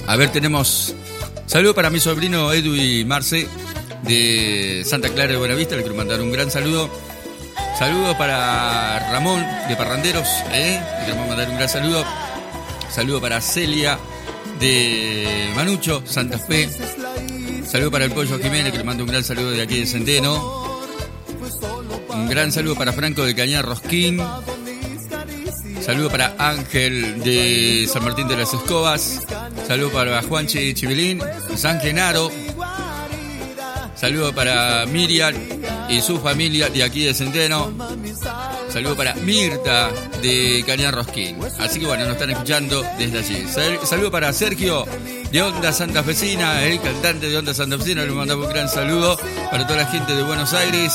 [0.07, 0.95] A ver, tenemos
[1.47, 3.49] saludo para mi sobrino Edu y Marce
[4.03, 6.91] de Santa Clara de Buenavista, le quiero mandar un gran saludo.
[7.79, 10.83] Saludo para Ramón de Parranderos, ¿eh?
[10.99, 12.05] le queremos mandar un gran saludo.
[12.91, 13.99] Saludo para Celia
[14.61, 16.68] de Manucho, Santa Fe.
[17.66, 20.79] Saludo para el Pollo Jiménez, que le mando un gran saludo de aquí de Centeno.
[22.11, 24.20] Un gran saludo para Franco de Cañar Rosquín.
[25.85, 29.20] Saludo para Ángel de San Martín de las Escobas.
[29.66, 31.20] Saludo para Juanchi Chivilín,
[31.57, 32.30] San Genaro.
[33.97, 35.35] Saludo para Miriam
[35.89, 37.72] y su familia de aquí de Centeno.
[38.72, 41.39] Saludo para Mirta de Cañar Rosquín.
[41.59, 43.47] Así que bueno, nos están escuchando desde allí.
[43.49, 44.87] Sal- saludo para Sergio
[45.30, 48.03] de Onda Santa Fecina, el cantante de Onda Santa Fecina.
[48.05, 49.18] Le mandamos un gran saludo
[49.51, 50.93] para toda la gente de Buenos Aires.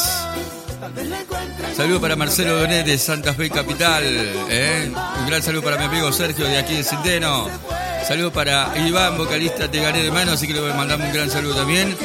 [1.78, 4.02] Saludo para Marcelo Donet de Santa Fe Capital.
[4.50, 4.92] ¿eh?
[5.20, 7.48] Un gran saludo para mi amigo Sergio de aquí de Centeno.
[8.08, 11.54] Saludo para Iván, vocalista de Gané de Mano, así que le mandamos un gran saludo
[11.54, 11.96] también.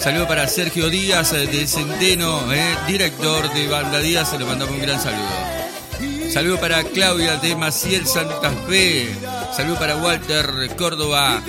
[0.00, 2.76] Saludo para Sergio Díaz eh, de Centeno, ¿eh?
[2.88, 6.32] director de Banda Díaz, le mandamos un gran saludo.
[6.32, 9.14] Saludo para Claudia de Maciel Santa Fe.
[9.56, 11.40] Saludo para Walter Córdoba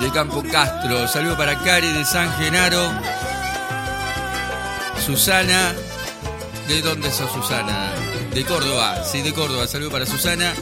[0.00, 1.08] de Campo Castro.
[1.08, 2.92] Saludo para Cari de San Genaro.
[5.04, 5.74] Susana.
[6.68, 7.92] ¿De dónde sos Susana?
[8.34, 9.04] De Córdoba.
[9.04, 9.68] Sí, de Córdoba.
[9.68, 10.52] Saludo para Susana.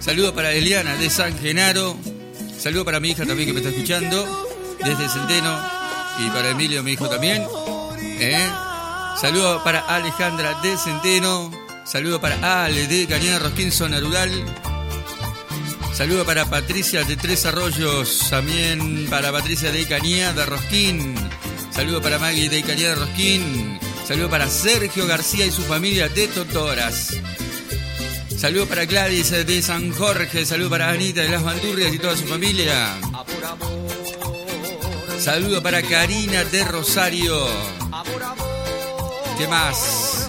[0.00, 1.96] Saludo para Eliana de San Genaro.
[2.58, 4.48] Saludo para mi hija también que me está escuchando.
[4.84, 5.56] Desde Centeno.
[6.18, 7.46] Y para Emilio, mi hijo también.
[8.00, 8.48] ¿Eh?
[9.20, 11.50] Saludo para Alejandra de Centeno.
[11.84, 14.30] Saludo para Ale de Cañada Rosquín, zona rural.
[15.94, 18.26] Saludo para Patricia de Tres Arroyos.
[18.30, 21.14] También para Patricia de Cañada Rosquín.
[21.70, 23.78] Saludo para Maggie de Cañada Rosquín.
[24.12, 27.16] Saludo para Sergio García y su familia de Totoras.
[28.36, 30.44] Saludo para Gladys de San Jorge.
[30.44, 32.94] Saludo para Anita de las Bandurrias y toda su familia.
[35.18, 37.38] Saludo para Karina de Rosario.
[39.38, 40.28] ¿Qué más?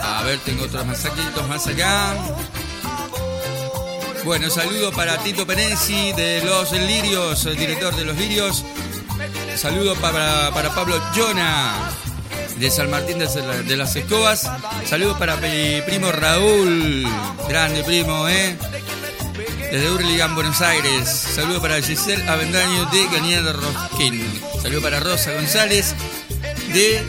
[0.00, 2.16] A ver, tengo otros masaquitos más acá.
[4.24, 8.64] Bueno, saludo para Tito Penesi de Los Lirios, el director de Los Lirios.
[9.56, 11.72] Saludo para, para Pablo Jona
[12.58, 14.50] de San Martín de, las Escobas.
[14.84, 17.06] Saludo para mi primo Raúl,
[17.48, 18.56] grande primo, ¿eh?
[19.70, 21.08] Desde Hurlingham, Buenos Aires.
[21.08, 24.22] Saludo para Giselle Avendaño de Cañada Rosquín.
[24.60, 25.94] Saludo para Rosa González
[26.72, 27.02] de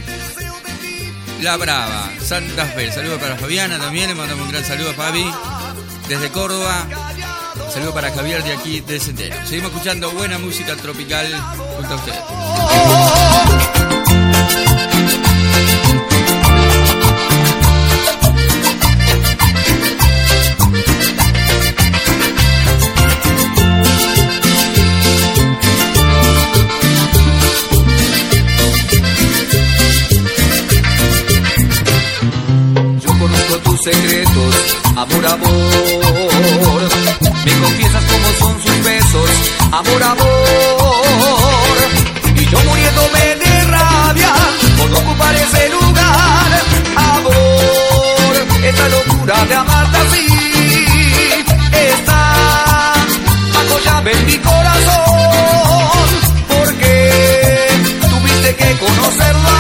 [1.42, 2.92] La Brava, Santa Fe.
[2.94, 4.08] Saludo para Fabiana también.
[4.08, 5.26] Le mandamos un gran saludo a Fabi
[6.08, 6.88] desde Córdoba.
[7.70, 9.36] Saludo para Javier de aquí de Centeno.
[9.46, 11.28] Seguimos escuchando buena música tropical
[11.76, 12.24] junto a ustedes.
[33.88, 37.07] Secretos, amor, amor.
[37.48, 39.30] Me confiesas cómo son sus besos,
[39.72, 41.78] amor, amor.
[42.36, 44.34] Y yo muriéndome de rabia
[44.78, 46.62] por no ocupar ese lugar,
[47.16, 48.34] amor.
[48.66, 50.28] Esta locura de amarte así
[51.72, 52.94] está
[53.54, 56.08] bajo en mi corazón.
[56.50, 57.70] Porque
[58.10, 59.57] tuviste que conocerlo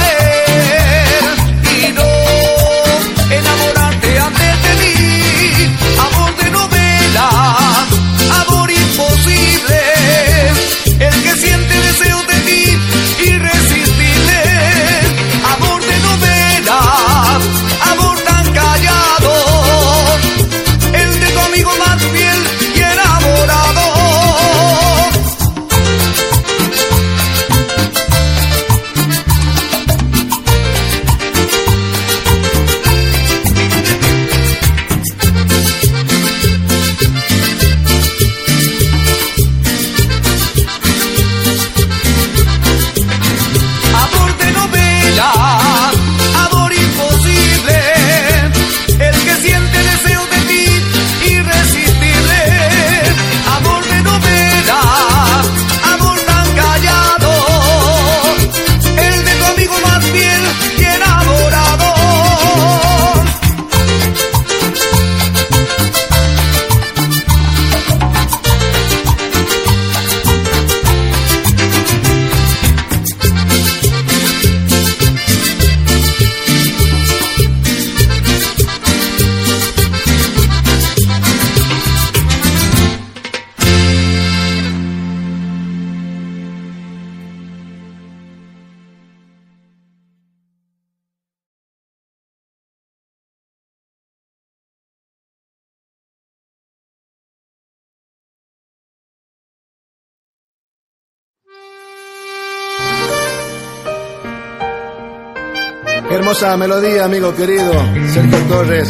[106.37, 107.71] hermosa melodía, amigo querido.
[108.13, 108.89] Sergio Torres,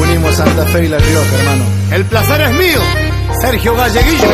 [0.00, 1.64] unimos Santa Fe y La Rioja, hermano.
[1.92, 2.80] El placer es mío,
[3.40, 4.26] Sergio Galleguillo.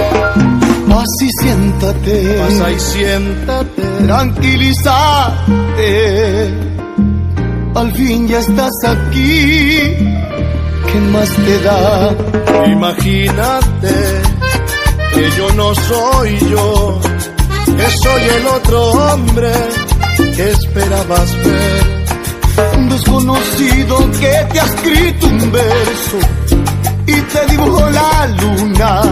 [0.88, 2.38] Pasa y siéntate.
[2.38, 3.82] Pasa y siéntate.
[4.06, 6.54] Tranquilízate.
[7.74, 9.96] Al fin ya estás aquí.
[10.92, 12.16] ¿Qué más te da?
[12.66, 14.22] Imagínate
[15.12, 17.00] que yo no soy yo,
[17.66, 19.52] que soy el otro hombre
[20.36, 22.03] que esperabas ver.
[22.76, 26.18] Un desconocido que te ha escrito un verso
[27.06, 29.02] y te dibujó la luna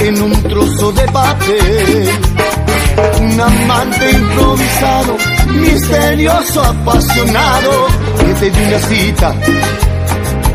[0.00, 2.08] en un trozo de papel.
[3.20, 5.16] Un amante improvisado,
[5.48, 7.86] misterioso, apasionado,
[8.18, 9.34] que te dio una cita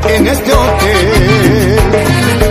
[0.07, 1.79] en este hotel.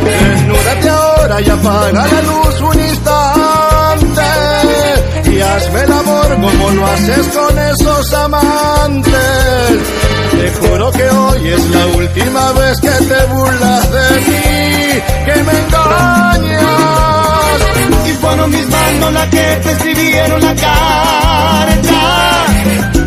[0.05, 3.40] Desnúdate ahora y apaga la luz un instante
[5.41, 9.15] días me labor como lo haces con esos amantes.
[10.33, 15.53] Te juro que hoy es la última vez que te burlas de mí, que me
[15.63, 16.61] engañas.
[18.07, 22.01] Y fueron mis manos las que te escribieron la carta.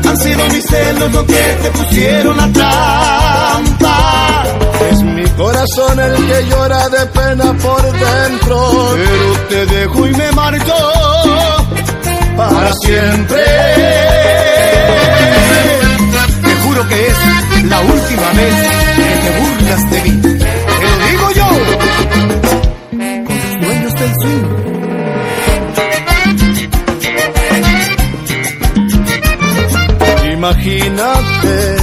[0.09, 4.43] Han sido mis celos los que te pusieron la trampa.
[4.91, 10.31] Es mi corazón el que llora de pena por dentro, pero te dejo y me
[10.31, 11.12] marcho
[12.35, 13.43] para siempre.
[16.43, 17.17] Te juro que es
[17.65, 18.55] la última vez
[18.95, 20.21] que te burlas de mí.
[20.21, 21.47] Te lo digo yo.
[23.25, 24.63] Con los dueños del swing.
[30.33, 31.75] Imagínate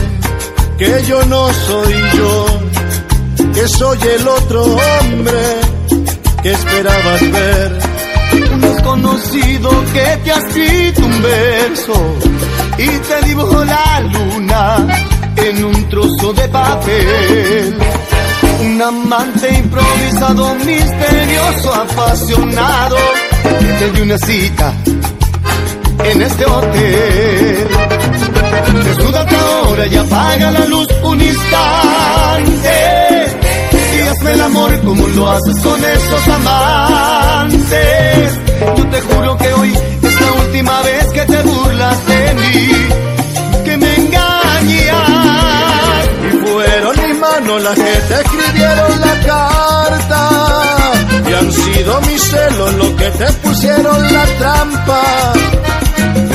[0.78, 2.46] que yo no soy yo,
[3.54, 5.40] que soy el otro hombre
[6.42, 7.89] que esperabas ver.
[8.70, 12.16] Desconocido que te ha escrito un verso
[12.78, 14.86] y te dibujó la luna
[15.36, 17.76] en un trozo de papel.
[18.62, 22.96] Un amante improvisado, misterioso, apasionado,
[23.42, 24.72] que te una cita
[26.04, 27.68] en este hotel.
[28.84, 32.70] Desnúdate ahora y apaga la luz un instante.
[33.96, 38.39] Y el amor como lo haces con esos amantes.
[39.00, 39.72] Juro que hoy
[40.02, 42.72] es la última vez que te burlas de mí,
[43.64, 45.00] que me engañas.
[46.26, 50.28] Y fueron mis manos las que te escribieron la carta.
[51.28, 55.32] Y han sido mis celos los que te pusieron la trampa.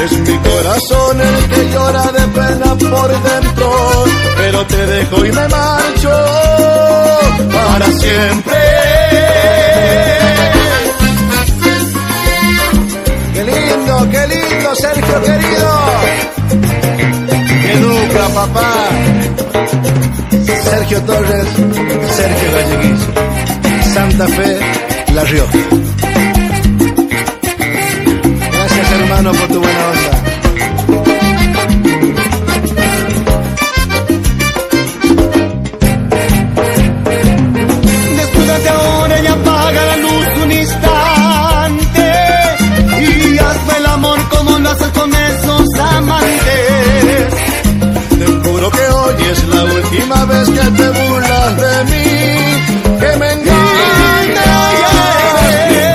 [0.03, 4.05] Es mi corazón el que llora de pena por dentro,
[4.37, 6.11] pero te dejo y me marcho
[7.51, 8.55] para siempre.
[14.11, 15.69] Qué lindo, Sergio querido.
[17.61, 18.71] Qué dupla, papá.
[20.63, 21.47] Sergio Torres,
[22.15, 23.01] Sergio Galleguís.
[23.93, 24.59] Santa Fe,
[25.13, 25.59] La Rioja.
[28.51, 30.04] Gracias hermano por tu buena onda.
[50.05, 54.45] Última vez que te burlas de mí, que me engañas.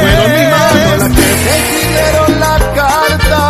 [0.00, 3.42] Fueron mis manos las que te escribieron la carta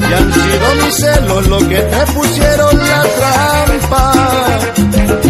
[0.00, 4.12] y han sido mis celos los que te pusieron la trampa.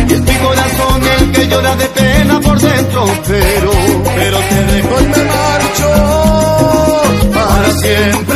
[0.09, 3.73] Y es mi corazón el que llora de pena por dentro, pero,
[4.17, 5.89] pero te dejo y me marcho
[7.35, 8.28] para siempre.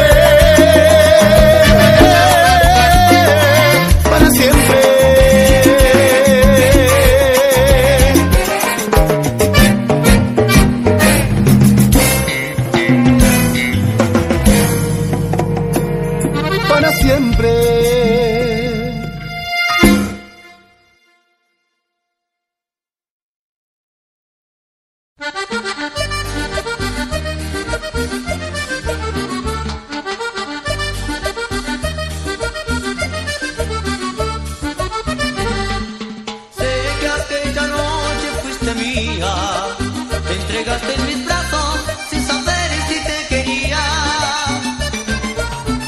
[38.95, 43.79] Te entregaste en mis brazos sin saber si te quería.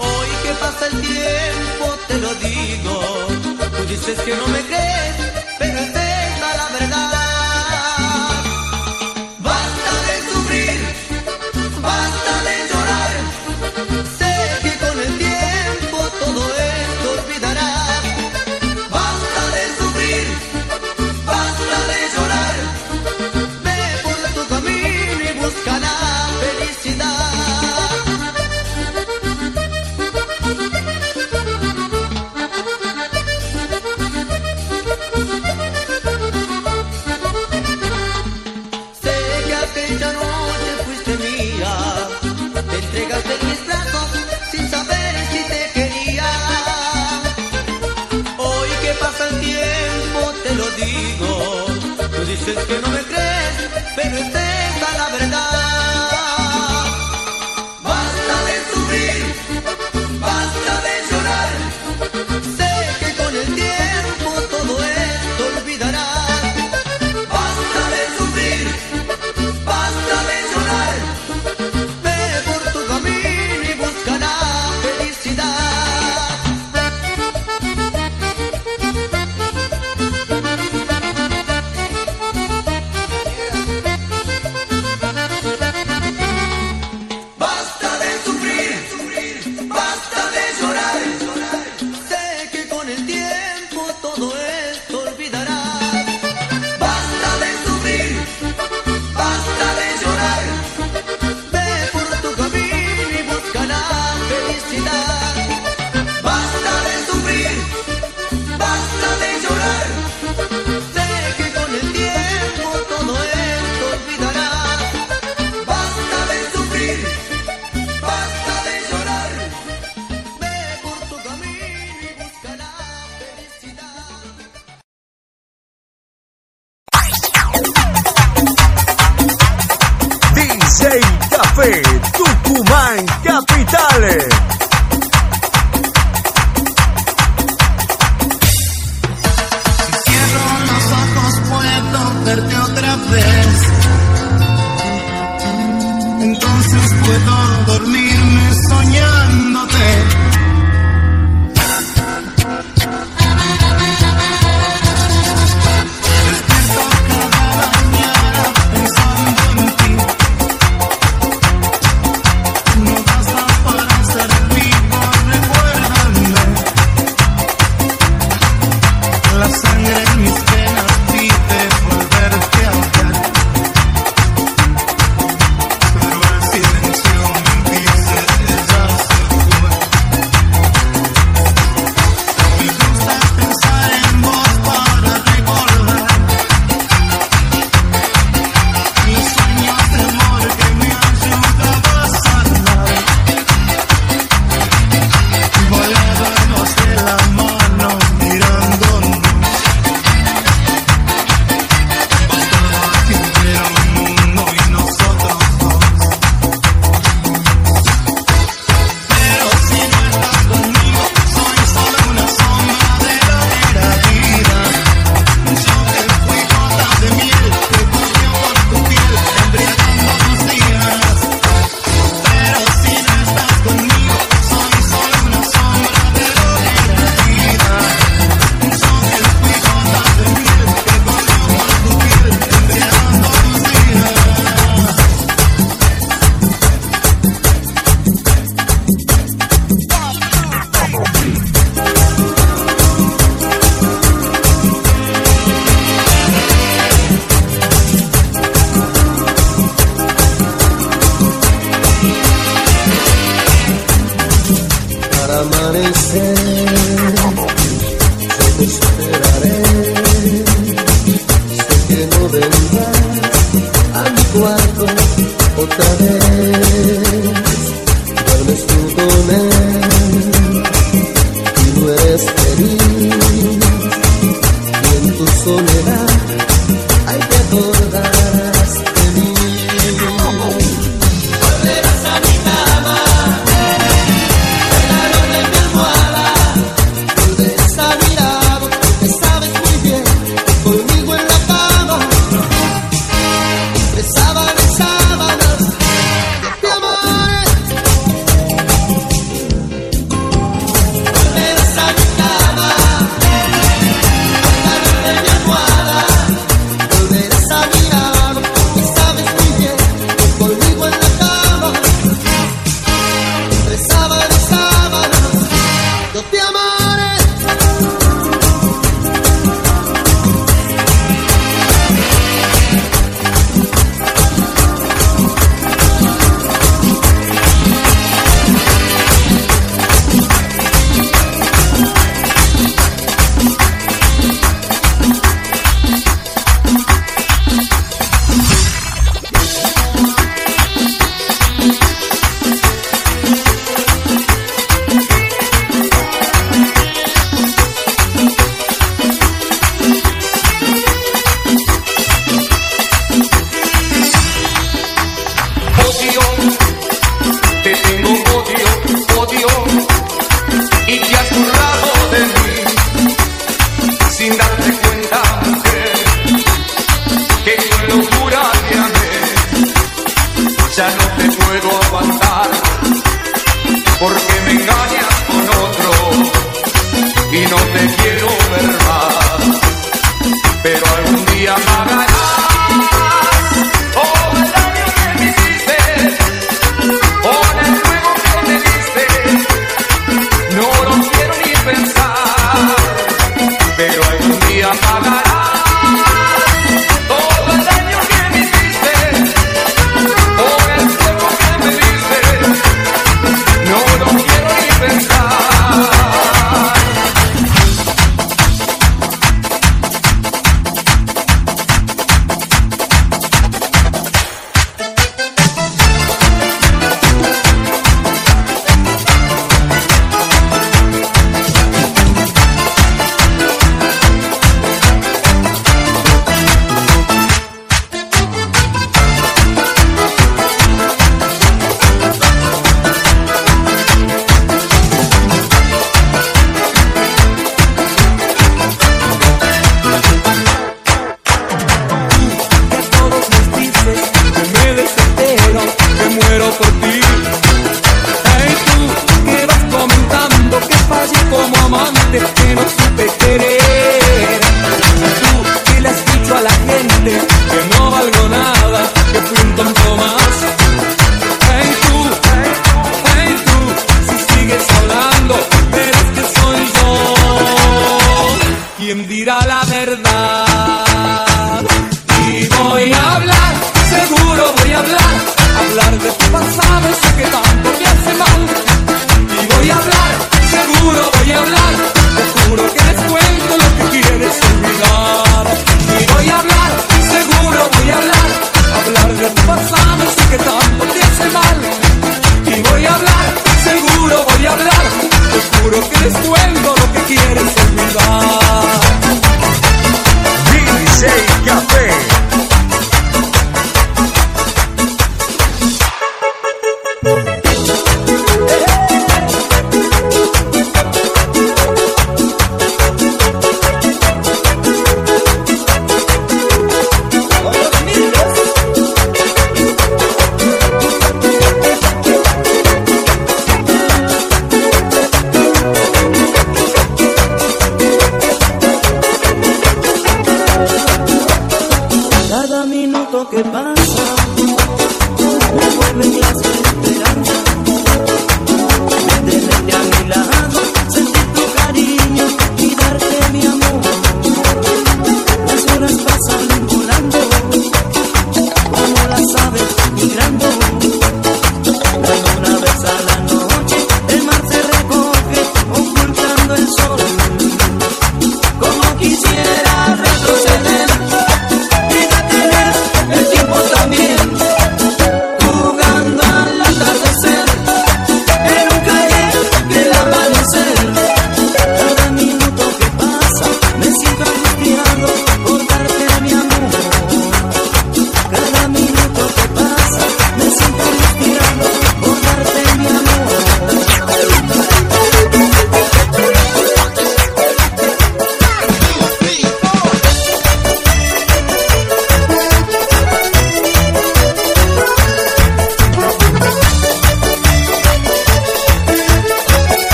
[0.00, 3.00] Hoy que pasa el tiempo te lo digo,
[3.76, 4.85] tú dices que no me crees,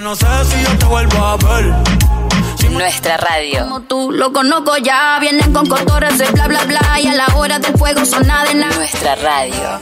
[0.00, 1.74] Yo no sé si yo te vuelvo a ver.
[2.70, 3.64] Nuestra radio.
[3.64, 7.26] Como tú lo conozco ya, vienen con cotorras de bla bla bla y a la
[7.36, 8.74] hora del fuego son nada de nada.
[8.76, 9.80] Nuestra radio.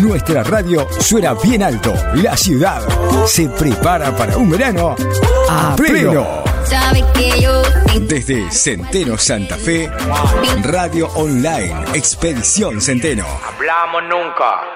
[0.00, 1.92] Nuestra radio suena bien alto.
[2.14, 2.80] La ciudad
[3.26, 4.96] se prepara para un verano
[5.50, 6.44] a pleno.
[8.00, 9.90] Desde Centeno Santa Fe,
[10.62, 13.26] Radio Online, Expedición Centeno.
[13.46, 14.75] Hablamos nunca.